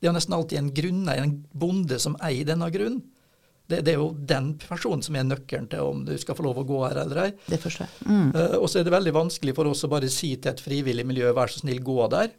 [0.00, 3.02] Det er nesten alltid en grunneier, en bonde, som eier denne grunnen.
[3.70, 6.58] Det, det er jo den personen som er nøkkelen til om du skal få lov
[6.58, 7.28] å gå her eller ei.
[7.46, 8.06] Det forstår jeg.
[8.08, 8.30] Mm.
[8.34, 11.04] Uh, og så er det veldig vanskelig for oss å bare si til et frivillig
[11.06, 12.32] miljø vær så snill, gå der.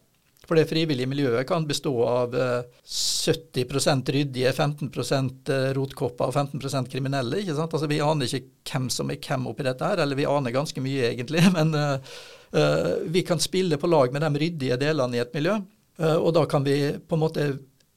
[0.47, 6.89] For det frivillige miljøet kan bestå av eh, 70% ryddige, 15 eh, rotkopper og 15%
[6.89, 7.43] kriminelle.
[7.43, 7.73] ikke sant?
[7.77, 10.81] Altså Vi aner ikke hvem som er hvem oppi dette her, eller vi aner ganske
[10.81, 11.43] mye egentlig.
[11.57, 12.15] Men uh,
[12.57, 15.59] eh, vi kan spille på lag med de ryddige delene i et miljø.
[16.01, 17.45] Uh, og da kan vi på en måte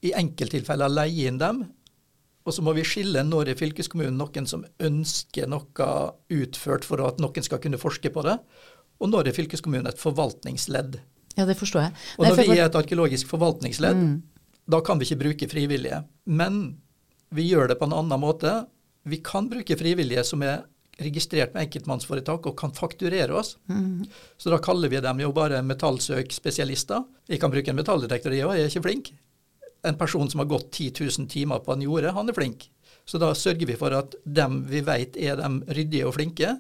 [0.05, 1.65] i enkelttilfeller leie inn dem.
[2.45, 5.89] Og så må vi skille når i fylkeskommunen noen som ønsker noe
[6.29, 8.37] utført for at noen skal kunne forske på det,
[9.01, 11.01] og når er fylkeskommunen et forvaltningsledd.
[11.35, 11.97] Ja, det forstår jeg.
[12.19, 14.05] Og Nei, når vi er et arkeologisk forvaltningsledd,
[14.71, 16.05] da kan vi ikke bruke frivillige.
[16.27, 16.79] Men
[17.35, 18.53] vi gjør det på en annen måte.
[19.05, 20.63] Vi kan bruke frivillige som er
[21.03, 23.57] registrert med enkeltmannsforetak og kan fakturere oss.
[24.39, 27.03] Så da kaller vi dem jo bare metallsøkspesialister.
[27.29, 29.11] Jeg kan bruke en metalldetektor, jeg òg, jeg er ikke flink.
[29.85, 32.69] En person som har gått 10 000 timer på en jorde, han er flink.
[33.05, 36.55] Så da sørger vi for at dem vi vet er dem ryddige og flinke,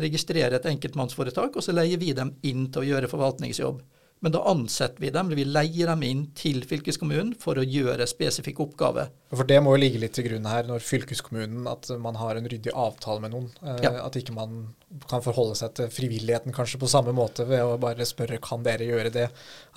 [0.00, 3.84] registrerer et enkeltmannsforetak, og så leier vi dem inn til å gjøre forvaltningsjobb.
[4.26, 8.08] Men da ansetter vi dem, eller vi leier dem inn til fylkeskommunen for å gjøre
[8.10, 9.12] spesifikke oppgaver.
[9.30, 12.48] For det må jo ligge litt til grunn her når fylkeskommunen at man har en
[12.50, 13.46] ryddig avtale med noen.
[13.62, 13.92] Eh, Ja.
[14.02, 14.74] At ikke man
[15.06, 18.88] kan forholde seg til frivilligheten kanskje på samme måte ved å bare spørre kan dere
[18.90, 19.28] gjøre det.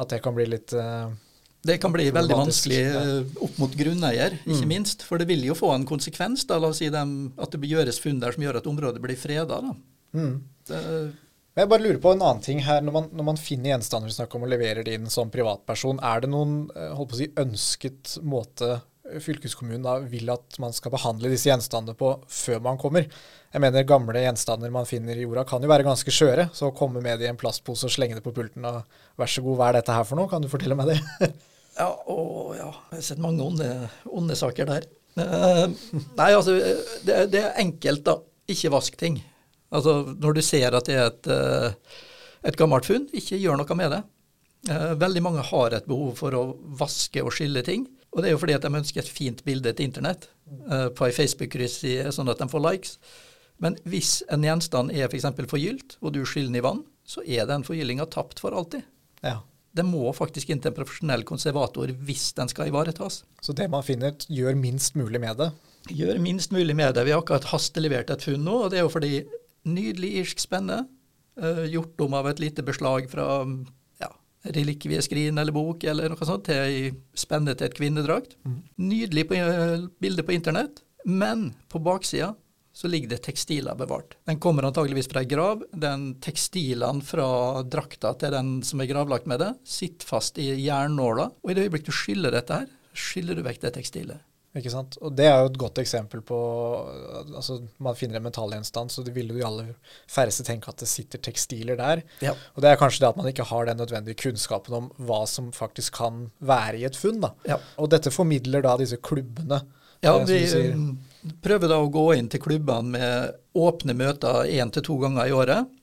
[0.01, 1.13] At det kan bli litt eh,
[1.69, 5.05] Det kan bli veldig vanskelig eh, opp mot grunneier, ikke minst.
[5.05, 8.01] For det vil jo få en konsekvens, da, la oss si dem, at det gjøres
[8.01, 9.61] funn der som gjør at området blir freda.
[9.61, 9.75] Da.
[10.17, 10.37] mm.
[10.69, 10.79] Det,
[11.59, 12.83] Jeg bare lurer på en annen ting her.
[12.85, 15.99] Når man, når man finner gjenstander vi snakker om og leverer det inn som privatperson,
[16.05, 18.77] er det noen eh, holdt på å si, ønsket måte
[19.09, 23.07] fylkeskommunen da vil at man skal behandle disse gjenstandene på før man kommer?
[23.49, 26.49] Jeg mener Gamle gjenstander man finner i jorda kan jo være ganske skjøre.
[26.55, 28.83] Så å komme med det i en plastpose og slenge det på pulten og
[29.19, 30.29] vær så god, hva er dette her for noe?
[30.31, 31.31] Kan du fortelle meg det?
[31.81, 32.19] ja, å,
[32.55, 33.67] ja, jeg har sett mange onde,
[34.07, 34.87] onde saker der.
[35.19, 35.65] Uh,
[36.15, 36.55] nei, altså,
[37.03, 38.19] det, det er enkelt, da.
[38.49, 39.19] Ikke vask ting.
[39.75, 41.99] Altså, når du ser at det er et, eh,
[42.49, 44.01] et gammelt funn, ikke gjør noe med det.
[44.69, 46.43] Eh, Veldig mange har et behov for å
[46.79, 47.87] vaske og skille ting.
[48.09, 50.29] Og det er jo fordi at de ønsker et fint bilde til internett
[50.71, 52.97] eh, på ei Facebook-krysside, sånn at de får likes.
[53.61, 55.27] Men hvis en gjenstand er f.eks.
[55.35, 58.85] For forgylt, og du skyller den i vann, så er den forgyllinga tapt for alltid.
[59.21, 59.41] Ja.
[59.75, 63.21] Det må faktisk inn til en profesjonell konservator hvis den skal ivaretas.
[63.45, 65.51] Så det man finner, gjør minst mulig med det.
[65.93, 67.05] Gjør minst mulig med det.
[67.05, 69.13] Vi har akkurat hastelevert et funn nå, og det er jo fordi
[69.67, 70.83] nydelig irsk spenne,
[71.41, 73.45] eh, gjort om av et lite beslag fra
[73.99, 74.11] ja,
[74.43, 78.37] relikvieskrin eller bok eller noe sånt, til ei spenne til et kvinnedrakt.
[78.77, 82.35] Nydelig på, eh, bilde på internett, men på baksida
[82.79, 84.15] så ligger det tekstiler bevart.
[84.29, 85.63] Den kommer antageligvis fra ei grav.
[85.75, 91.29] Den Tekstilene fra drakta til den som er gravlagt med det, sitter fast i jernnåla.
[91.43, 94.23] Og i det øyeblikk du skyller dette her, skyller du vekk det tekstilet.
[94.57, 94.95] Ikke sant?
[95.05, 96.37] Og det er jo et godt eksempel på
[97.27, 100.89] altså Man finner en metallgjenstand, så det ville jo de aller færreste tenke at det
[100.89, 102.01] sitter tekstiler der.
[102.25, 102.33] Ja.
[102.55, 105.51] Og det er kanskje det at man ikke har den nødvendige kunnskapen om hva som
[105.53, 107.21] faktisk kan være i et funn.
[107.21, 107.35] da.
[107.45, 107.59] Ja.
[107.77, 109.61] Og dette formidler da disse klubbene.
[110.01, 110.89] Ja, eh, vi mm,
[111.43, 115.35] prøver da å gå inn til klubbene med åpne møter én til to ganger i
[115.35, 115.75] året.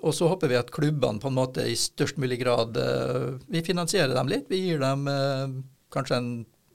[0.00, 3.62] Og så håper vi at klubbene på en måte i størst mulig grad eh, Vi
[3.66, 4.48] finansierer dem litt.
[4.50, 5.60] Vi gir dem eh,
[5.94, 6.30] kanskje en,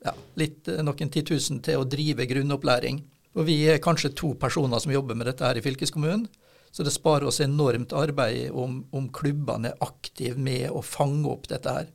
[0.05, 3.01] ja, litt, eh, noen titusen til å drive grunnopplæring.
[3.37, 6.27] Og vi er kanskje to personer som jobber med dette her i fylkeskommunen.
[6.71, 11.47] Så det sparer oss enormt arbeid om, om klubbene er aktive med å fange opp
[11.49, 11.87] dette her.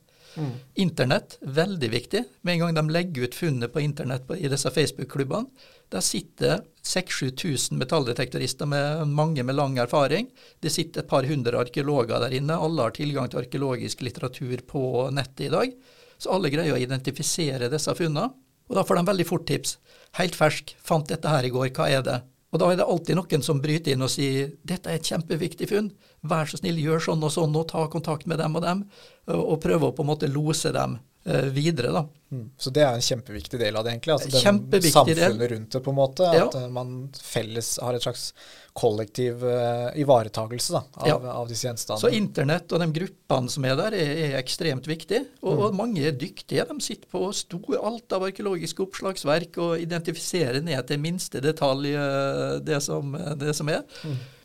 [0.75, 2.23] Internett, veldig viktig.
[2.41, 5.47] Med en gang de legger ut funnet på internett på, i disse Facebook-klubbene,
[5.93, 10.27] der sitter 6000-7000 metalldetektorister med mange med lang erfaring.
[10.59, 12.57] Det sitter et par hundre arkeologer der inne.
[12.57, 14.83] Alle har tilgang til arkeologisk litteratur på
[15.15, 15.77] nettet i dag.
[16.17, 18.31] Så alle greier å identifisere disse funnene.
[18.65, 19.77] Og da får de veldig fort tips.
[20.17, 22.21] Helt fersk, fant dette her i går, hva er det?
[22.55, 25.67] Og da er det alltid noen som bryter inn og sier dette er et kjempeviktig
[25.73, 25.89] funn,
[26.23, 28.85] vær så snill, gjør sånn og sånn, og ta kontakt med dem og dem,
[29.27, 30.95] og, prøve å på en måte lose dem
[31.27, 31.91] eh, videre.
[31.91, 32.05] da.
[32.31, 32.45] Mm.
[32.55, 34.15] Så det er en kjempeviktig del av det, egentlig.
[34.15, 35.49] Altså den samfunnet del.
[35.51, 36.29] rundt det, på en måte.
[36.31, 36.63] At ja.
[36.71, 38.29] man felles har et slags
[38.75, 41.15] kollektiv uh, ivaretagelse da, av, Ja.
[41.31, 45.21] av disse Så internett og de gruppene som er der, er, er ekstremt viktig.
[45.45, 46.65] Og, og mange er dyktige.
[46.67, 52.59] De sitter på stor, alt av arkeologiske oppslagsverk og identifiserer ned til minste detalj eh,
[52.67, 53.87] det som, det som er.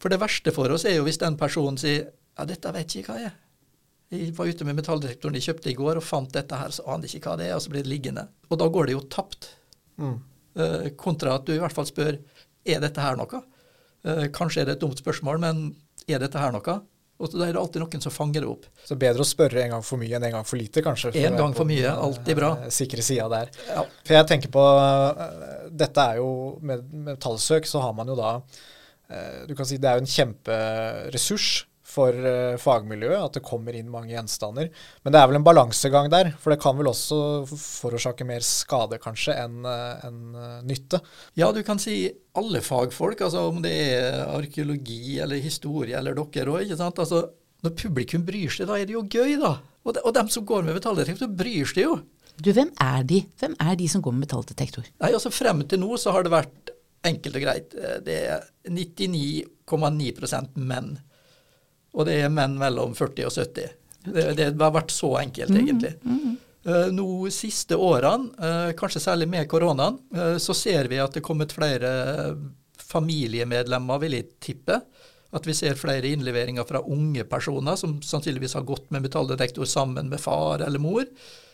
[0.00, 3.12] For det verste for oss er jo hvis den personen sier ja, dette vet ikke
[3.12, 3.38] hva jeg er.
[4.10, 7.10] Jeg var ute med metalldetektoren de kjøpte i går og fant dette her, så aner
[7.10, 8.26] ikke hva det er, og så blir det liggende.
[8.50, 9.52] Og da går det jo tapt.
[10.02, 10.16] Mm.
[10.58, 12.16] Uh, kontra at du i hvert fall spør
[12.66, 13.42] er dette her noe.
[14.04, 15.60] Eh, kanskje er det et dumt spørsmål, men
[16.08, 16.78] er dette her noe?
[17.20, 18.64] Og da er det alltid noen som fanger det opp.
[18.88, 21.10] Så bedre å spørre en gang for mye enn en gang for lite, kanskje.
[21.20, 22.54] En gang for mye, alltid bra.
[22.64, 23.50] eh, Sikre sida der.
[23.68, 23.82] Ja.
[24.06, 26.30] For jeg tenker på eh, Dette er jo
[26.64, 28.38] Med, med tallsøk så har man jo da
[29.46, 33.90] Du kan si det er jo en kjemperessurs for uh, fagmiljøet at det kommer inn
[33.90, 34.70] mange gjenstander.
[35.04, 37.18] Men det er vel en balansegang der, for det kan vel også
[37.50, 41.00] forårsake mer skade kanskje enn eh, enn, eh, nytte.
[41.38, 42.04] ja, du kan si
[42.38, 46.70] alle fagfolk, altså om det er arkeologi eller historie eller dere òg.
[46.70, 47.24] Altså,
[47.64, 49.56] når publikum bryr seg, da er det jo gøy, da.
[49.84, 51.98] Og, de, og dem som går med metalldetektor, bryr seg jo.
[52.40, 53.24] Du, hvem er de?
[53.40, 54.86] Hvem er de som går med metalldetektor?
[55.02, 56.72] Nei, altså Frem til nå så har det vært
[57.06, 57.76] enkelt og greit.
[58.06, 60.94] Det er 99,9% menn.
[61.96, 63.76] Og det er menn mellom 40 og 70.
[64.04, 65.94] Det, det har vært så enkelt, egentlig.
[66.64, 71.22] Eh, Nå siste årene, eh, kanskje særlig med koronaen, eh, så ser vi at det
[71.22, 72.36] er kommet flere
[72.76, 74.80] familiemedlemmer, vil jeg tippe.
[75.32, 80.08] At vi ser flere innleveringer fra unge personer som sannsynligvis har gått med metalldetektor sammen
[80.10, 81.04] med far eller mor.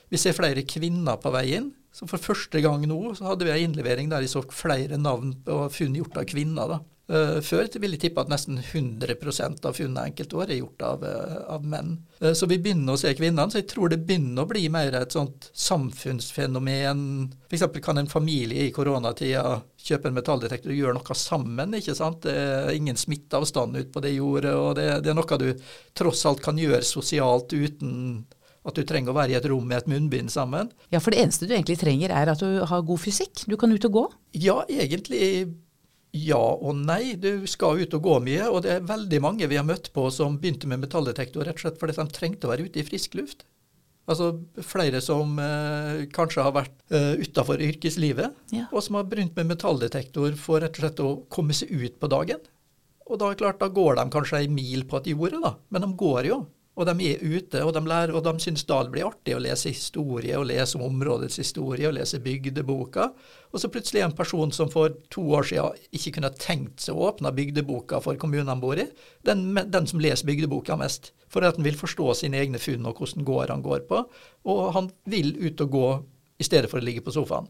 [0.09, 1.73] Vi ser flere kvinner på vei inn.
[1.93, 5.35] Så for første gang nå så hadde vi en innlevering der vi så flere navn
[5.47, 6.69] og funn gjort av kvinner.
[6.69, 6.81] da.
[7.09, 11.37] Eh, Før vil jeg tippe at nesten 100% av funnene enkeltår er gjort av, eh,
[11.55, 11.99] av menn.
[12.21, 14.93] Eh, Så vi begynner å se kvinnene, så jeg tror det begynner å bli mer
[14.95, 17.33] et sånt samfunnsfenomen.
[17.49, 17.81] F.eks.
[17.81, 21.75] kan en familie i koronatida kjøpe en metalldetektor og gjøre noe sammen.
[21.75, 22.23] ikke sant?
[22.23, 25.55] Det er ingen smitteavstand ut på det jordet, og det, det er noe du
[25.95, 28.25] tross alt kan gjøre sosialt uten
[28.67, 30.73] at du trenger å være i et rom med et munnbind sammen.
[30.91, 33.45] Ja, for det eneste du egentlig trenger er at du har god fysikk.
[33.47, 34.05] Du kan ut og gå.
[34.43, 35.55] Ja, egentlig
[36.25, 37.15] ja og nei.
[37.21, 40.07] Du skal ut og gå mye, og det er veldig mange vi har møtt på
[40.15, 43.15] som begynte med metalldetektor rett og slett fordi de trengte å være ute i frisk
[43.19, 43.45] luft.
[44.07, 44.29] Altså
[44.63, 48.69] flere som eh, kanskje har vært eh, utafor yrkeslivet, Ja.
[48.71, 52.11] og som har begynt med metalldetektor for rett og slett å komme seg ut på
[52.13, 52.39] dagen.
[53.11, 55.83] Og da er klart, da går de kanskje ei mil på et jorde, da, men
[55.83, 56.39] de går jo.
[56.77, 59.41] Og de er ute, og de lærer, og de syns da det blir artig å
[59.41, 63.07] lese historie, og lese om områdets historie, og lese bygdeboka.
[63.49, 67.09] Og så plutselig en person som for to år siden ikke kunne tenkt seg å
[67.09, 68.85] åpne bygdeboka for kommunen han bor i,
[69.25, 71.15] den, den som leser bygdeboka mest.
[71.33, 74.05] For at han vil forstå sine egne funn og hvordan gård han går på.
[74.53, 75.89] Og han vil ut og gå
[76.37, 77.49] i stedet for å ligge på sofaen.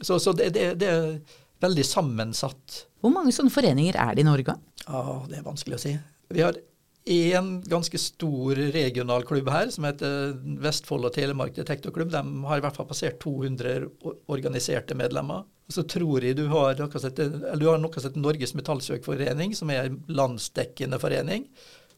[0.00, 1.18] Så, så det, det, det er
[1.62, 2.84] veldig sammensatt.
[3.04, 4.56] Hvor mange sånne foreninger er det i Norge?
[4.88, 5.92] Ja, det er vanskelig å si.
[6.32, 6.56] Vi har
[7.04, 12.12] én ganske stor regional klubb her, som heter Vestfold og Telemark Detektorklubb.
[12.12, 13.90] De har i hvert fall passert 200
[14.32, 15.44] organiserte medlemmer.
[15.68, 21.48] Så tror jeg du har noe som heter Norges Metallsøkforening, som er en landsdekkende forening.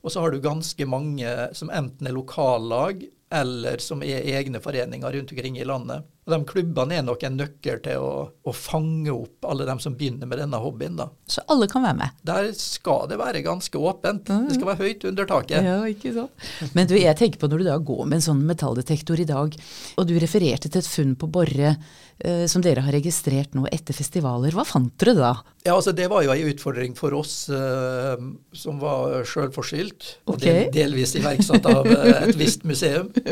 [0.02, 5.18] Og så har du ganske mange som enten er lokallag, eller som er egne foreninger
[5.18, 6.06] rundt omkring i landet.
[6.26, 9.94] Og De klubbene er nok en nøkkel til å, å fange opp alle dem som
[9.94, 10.96] begynner med denne hobbyen.
[10.98, 11.06] da.
[11.30, 12.16] Så alle kan være med.
[12.26, 14.26] Der skal det være ganske åpent.
[14.26, 15.62] Det skal være høyt under taket.
[15.62, 16.48] Ja, ikke sant?
[16.74, 19.54] Men du, jeg tenker på når du da går med en sånn metalldetektor i dag,
[19.94, 21.76] og du refererte til et funn på Borre
[22.18, 24.54] eh, som dere har registrert nå etter festivaler.
[24.56, 25.32] Hva fant dere da?
[25.66, 28.16] Ja, altså Det var jo en utfordring for oss eh,
[28.54, 30.66] som var sjølforskyldt, og okay.
[30.66, 33.12] del, delvis iverksatt av eh, et visst museum.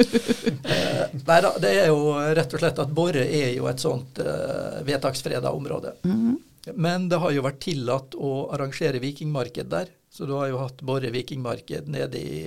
[0.64, 4.18] Eh, nei da, det er jo rett og slett at Borre er jo et sånt
[4.20, 5.94] uh, vedtaksfreda område.
[6.74, 10.80] Men det har jo vært tillatt å arrangere vikingmarked der, så du har jo hatt
[10.86, 12.38] Borre vikingmarked nede i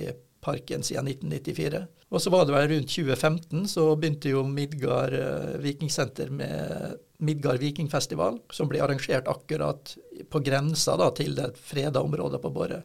[0.44, 1.84] parken siden 1994.
[2.08, 7.60] Og så var det vel rundt 2015 så begynte jo Midgard eh, vikingsenter med Midgard
[7.60, 9.92] vikingfestival, som blir arrangert akkurat
[10.30, 12.80] på grensa da, til det freda området på Borre.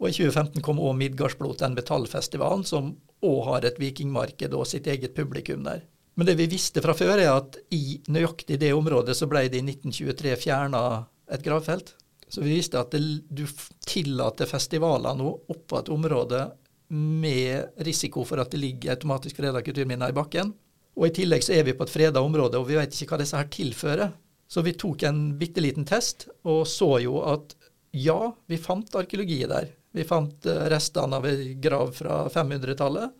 [0.00, 4.88] Og i 2015 kom òg Midgardsblot, den metallfestivalen, som òg har et vikingmarked og sitt
[4.88, 5.84] eget publikum der.
[6.14, 9.60] Men det vi visste fra før, er at i nøyaktig det området så ble det
[9.60, 10.82] i 1923 fjerna
[11.30, 11.94] et gravfelt.
[12.30, 13.44] Så vi visste at det, du
[13.86, 16.44] tillater festivaler nå oppå et område
[16.90, 20.52] med risiko for at det ligger automatisk freda kulturminner i bakken.
[20.98, 23.22] Og i tillegg så er vi på et freda område, og vi vet ikke hva
[23.22, 24.14] disse her tilfører.
[24.50, 27.54] Så vi tok en bitte liten test og så jo at
[27.94, 29.70] ja, vi fant arkeologi der.
[29.94, 33.14] Vi fant eh, restene av ei grav fra 500-tallet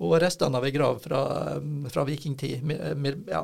[0.00, 1.20] og restene av ei grav fra,
[1.92, 3.42] fra vikingtid, mer, ja,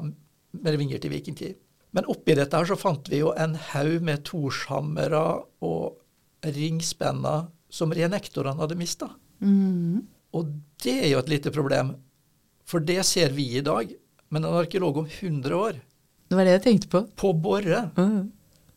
[0.57, 1.59] mervinger til vikingtid.
[1.93, 5.21] Men oppi dette her så fant vi jo en haug med torshammere
[5.65, 5.99] og
[6.57, 9.09] ringspenner som renektorene hadde mista.
[9.45, 10.03] Mm.
[10.37, 10.51] Og
[10.85, 11.95] det er jo et lite problem,
[12.69, 13.93] for det ser vi i dag.
[14.33, 15.81] Men en arkeolog om 100 år,
[16.29, 17.05] Det var det jeg tenkte på.
[17.15, 18.33] på Borre, Mm.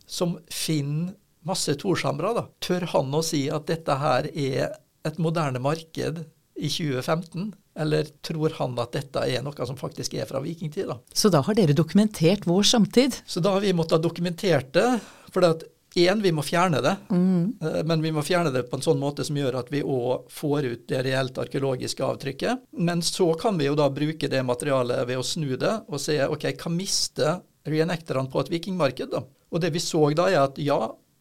[0.05, 4.75] som finner masse torshammere, da, tør han å si at dette her er
[5.05, 6.25] et moderne marked
[6.55, 7.53] i 2015?
[7.77, 10.97] Eller tror han at dette er noe som faktisk er fra vikingtida?
[11.13, 13.19] Så da har dere dokumentert vår samtid.
[13.29, 14.87] Så da har vi måttet ha dokumentert det.
[15.33, 15.67] For at
[15.99, 16.95] én, vi må fjerne det.
[17.09, 17.85] Mm.
[17.85, 20.67] Men vi må fjerne det på en sånn måte som gjør at vi òg får
[20.69, 22.65] ut det reelt arkeologiske avtrykket.
[22.77, 26.19] Men så kan vi jo da bruke det materialet ved å snu det og se
[26.25, 27.39] ok, hva mister
[27.69, 29.13] reenekterne på et vikingmarked?
[29.13, 29.23] da?
[29.49, 30.79] Og det vi så da, er at ja,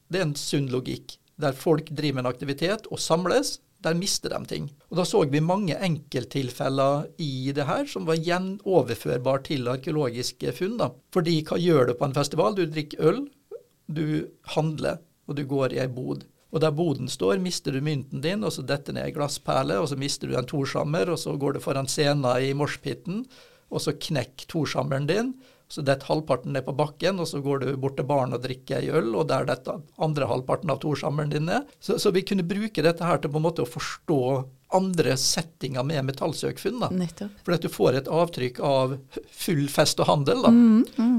[0.09, 1.17] det er en sunn logikk.
[1.39, 4.69] Der folk driver med en aktivitet og samles, der mister de ting.
[4.91, 10.79] Og da så vi mange enkelttilfeller i det her som var gjenoverførbar til arkeologiske funn.
[10.81, 10.91] da.
[11.15, 12.57] Fordi hva gjør du på en festival?
[12.59, 13.23] Du drikker øl,
[13.87, 14.99] du handler,
[15.29, 16.27] og du går i ei bod.
[16.51, 19.91] Og der boden står, mister du mynten din, og så detter ned ei glassperle, og
[19.91, 23.27] så mister du en torshammer, og så går du foran scenen i moshpiten,
[23.69, 25.35] og så knekk torshammeren din.
[25.69, 28.81] Så detter halvparten ned på bakken, og så går du bort til baren og drikker
[28.81, 31.69] ei øl, og der detter andre halvparten av torsammeren din ned.
[31.81, 34.21] Så, så vi kunne bruke dette her til på en måte å forstå
[34.77, 36.81] andre settinger med metallsøkfunn.
[36.83, 36.89] da.
[36.93, 37.31] Nettopp.
[37.47, 38.99] For at du får et avtrykk av
[39.33, 40.43] full fest og handel.
[40.45, 40.51] da.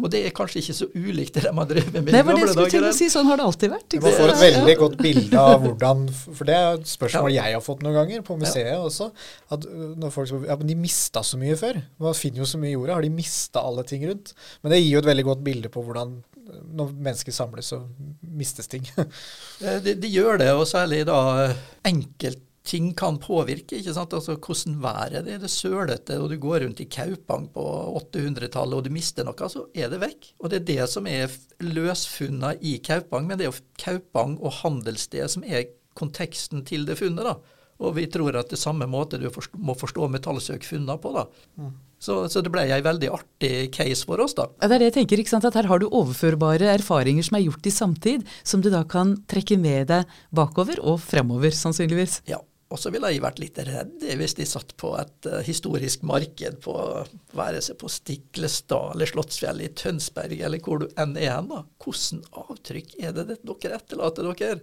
[0.03, 2.17] Og det er kanskje ikke så ulikt det de har drevet med Mm, Det i
[2.17, 2.93] det gamle skulle dager.
[2.93, 3.09] si.
[3.09, 3.87] Sånn har det alltid vært.
[3.97, 7.53] ikke Man får et veldig godt bilde av hvordan For det er et spørsmål jeg
[7.53, 9.11] har fått noen ganger, på museet også.
[9.51, 11.81] At øh, når folk spør, ja, men De mista så mye før.
[11.99, 12.93] Man finner jo så mye i jorda.
[12.93, 14.33] Har de mista alle ting rundt?
[14.63, 17.81] Men det gir jo et veldig godt bilde på hvordan øh, når mennesker samles, så
[18.21, 18.85] mistes ting.
[19.61, 21.17] Eh, De, de gjør det, og særlig da
[22.69, 23.79] enkeltting kan påvirke.
[23.79, 24.13] ikke sant?
[24.13, 27.63] Altså Hvordan været det er, det sølete, og du går rundt i Kaupang på
[28.13, 30.33] 800-tallet og du mister noe, så er det vekk.
[30.39, 34.53] Og det er det som er løsfunna i Kaupang, men det er jo Kaupang og
[34.63, 37.23] handelssted som er konteksten til det funnet.
[37.25, 37.39] da.
[37.79, 41.13] Og vi tror at det er samme måte du må forstå metallsøkfunna på.
[41.15, 41.25] da.
[41.99, 44.47] Så, så det ble ei veldig artig case for oss, da.
[44.61, 45.47] Ja, det er det jeg tenker, ikke sant?
[45.47, 49.17] at Her har du overførbare erfaringer som er gjort i samtid, som du da kan
[49.27, 52.21] trekke med deg bakover og fremover, sannsynligvis.
[52.31, 52.39] Ja,
[52.69, 56.59] og så ville jeg vært litt redd hvis de satt på et uh, historisk marked
[56.61, 56.75] på
[57.37, 61.49] være seg på Stiklestad eller Slottsfjell i Tønsberg eller hvor du enn er hen.
[61.49, 61.63] da.
[61.81, 64.61] Hvordan avtrykk er det det dere etterlater dere?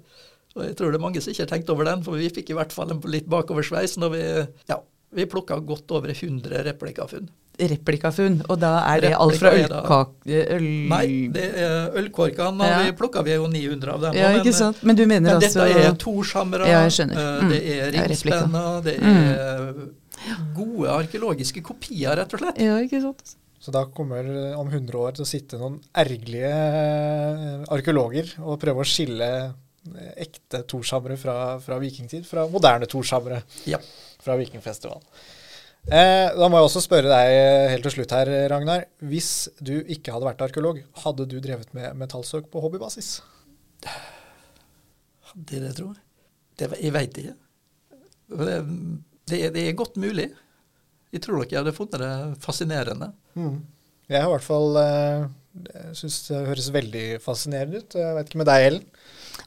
[0.57, 2.55] Og jeg tror det er mange som ikke har tenkt over den, for vi fikk
[2.55, 4.23] i hvert fall en litt bakoversveis når vi
[4.71, 4.79] ja,
[5.17, 7.29] vi plukka godt over 100 replikafunn.
[7.59, 10.41] Replikafunn, og da er det alt fra ølkake...
[10.57, 10.67] Øl...
[10.91, 12.81] Nei, det er ølkorkene, Ja.
[12.81, 14.19] og vi plukka vi jo 900 av dem.
[14.19, 14.83] Ja, men, ikke sant.
[14.85, 17.49] Men du mener Men altså dette er torshamre, Ja, eh, Mm.
[17.51, 19.75] det er Ja, ringspenner, det er
[20.57, 22.59] gode arkeologiske kopier, rett og slett.
[22.63, 23.37] Ja, ikke sant.
[23.61, 24.27] Så da kommer
[24.61, 29.31] om 100 år til å sitte noen ergerlige eh, arkeologer og prøve å skille
[29.97, 33.79] eh, ekte torshamre fra, fra vikingtid fra moderne torshamre Ja.
[34.23, 35.03] fra vikingfestivalen.
[35.87, 38.89] Eh, da må jeg også spørre deg eh, helt til slutt her, Ragnar.
[39.07, 39.31] Hvis
[39.63, 43.21] du ikke hadde vært arkeolog, hadde du drevet med metallsøk på hobbybasis?
[45.37, 46.03] Det, det tror jeg.
[46.59, 47.37] Det, jeg veit ikke.
[48.35, 48.59] Det,
[49.31, 50.31] det, det er godt mulig.
[51.15, 52.13] Jeg tror nok jeg hadde funnet det
[52.43, 53.13] fascinerende.
[54.11, 55.27] Jeg har i hvert fall eh,
[55.97, 57.97] syns det høres veldig fascinerende ut.
[58.01, 58.89] Jeg vet ikke med deg, Ellen.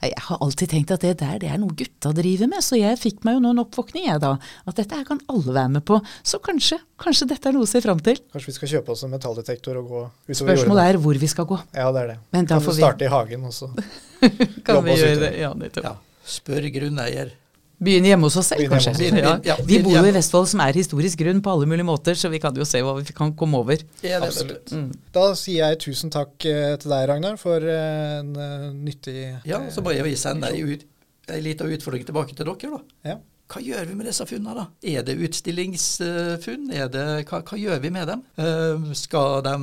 [0.02, 2.96] Jeg har alltid tenkt at det der det er noe gutta driver med, så jeg
[3.02, 4.30] fikk meg jo nå en oppvåkning jeg da.
[4.70, 6.00] At dette her kan alle være med på.
[6.24, 8.22] Så kanskje, kanskje dette er noe å se fram til.
[8.32, 11.50] Kanskje vi skal kjøpe oss en metalldetektor og gå utover Spørsmålet er hvor vi skal
[11.52, 11.60] gå.
[11.76, 12.18] Ja, det er det.
[12.32, 13.72] Men da kan får vi- starte i hagen også.
[14.66, 15.38] Kan Jobbe oss utover.
[15.40, 15.84] Ja, nettopp.
[15.84, 15.96] Ja.
[16.30, 17.32] Spør grunneier.
[17.80, 18.92] Begynne hjemme hos oss selv, Begynne kanskje.
[18.92, 19.24] oss.
[19.24, 19.34] Ja.
[19.46, 20.12] Ja, Vi bor jo i.
[20.12, 22.98] Vestfold, som er historisk grunn på alle mulige måter, så vi kan jo se hva
[22.98, 23.80] vi kan komme over.
[24.04, 24.74] Ja, Absolutt.
[24.76, 24.90] Mm.
[25.16, 29.16] Da sier jeg tusen takk eh, til deg, Ragnar, for eh, en eh, nyttig
[29.48, 30.84] Ja, så må jeg sende deg ut,
[31.32, 32.82] ei lita utfordring tilbake til dere, da.
[33.14, 33.18] Ja.
[33.50, 34.68] Hva gjør vi med disse funnene, da?
[34.86, 36.68] Er det utstillingsfunn?
[36.76, 38.22] Er det, hva, hva gjør vi med dem?
[38.38, 39.56] Eh, skal de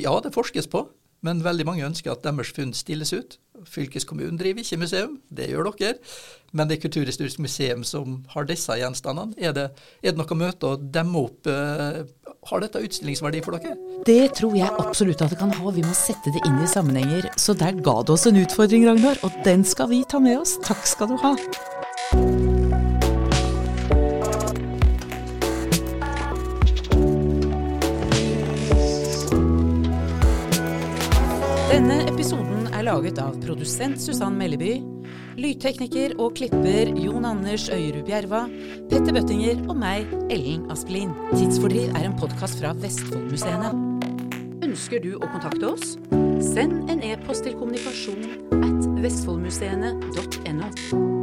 [0.00, 0.86] Ja, det forskes på,
[1.22, 3.36] men veldig mange ønsker at deres funn stilles ut.
[3.68, 5.98] Fylkeskommunen driver ikke museum, det gjør dere.
[6.52, 9.36] Men det er Kulturhistorisk museum som har disse gjenstandene.
[9.40, 9.66] Er det,
[10.02, 12.02] er det noe møte å demme opp eh,
[12.50, 13.76] Har dette utstillingsverdi for dere?
[14.08, 15.72] Det tror jeg absolutt at det kan ha.
[15.72, 17.30] Vi må sette det inn i sammenhenger.
[17.40, 20.58] Så der ga det oss en utfordring, Ragnar, og den skal vi ta med oss.
[20.66, 21.36] Takk skal du ha.
[32.92, 34.74] Laget av produsent Susann Melleby,
[35.40, 38.42] lydtekniker og klipper Jon Anders Øyerud Bjerva,
[38.90, 41.14] Petter Bøttinger og meg, Ellen Aspelin.
[41.32, 43.72] Tidsfordriv er en podkast fra Vestfoldmuseene.
[44.68, 45.96] Ønsker du å kontakte oss?
[46.52, 48.28] Send en e-post til kommunikasjon
[48.60, 51.21] at vestfoldmuseene.no.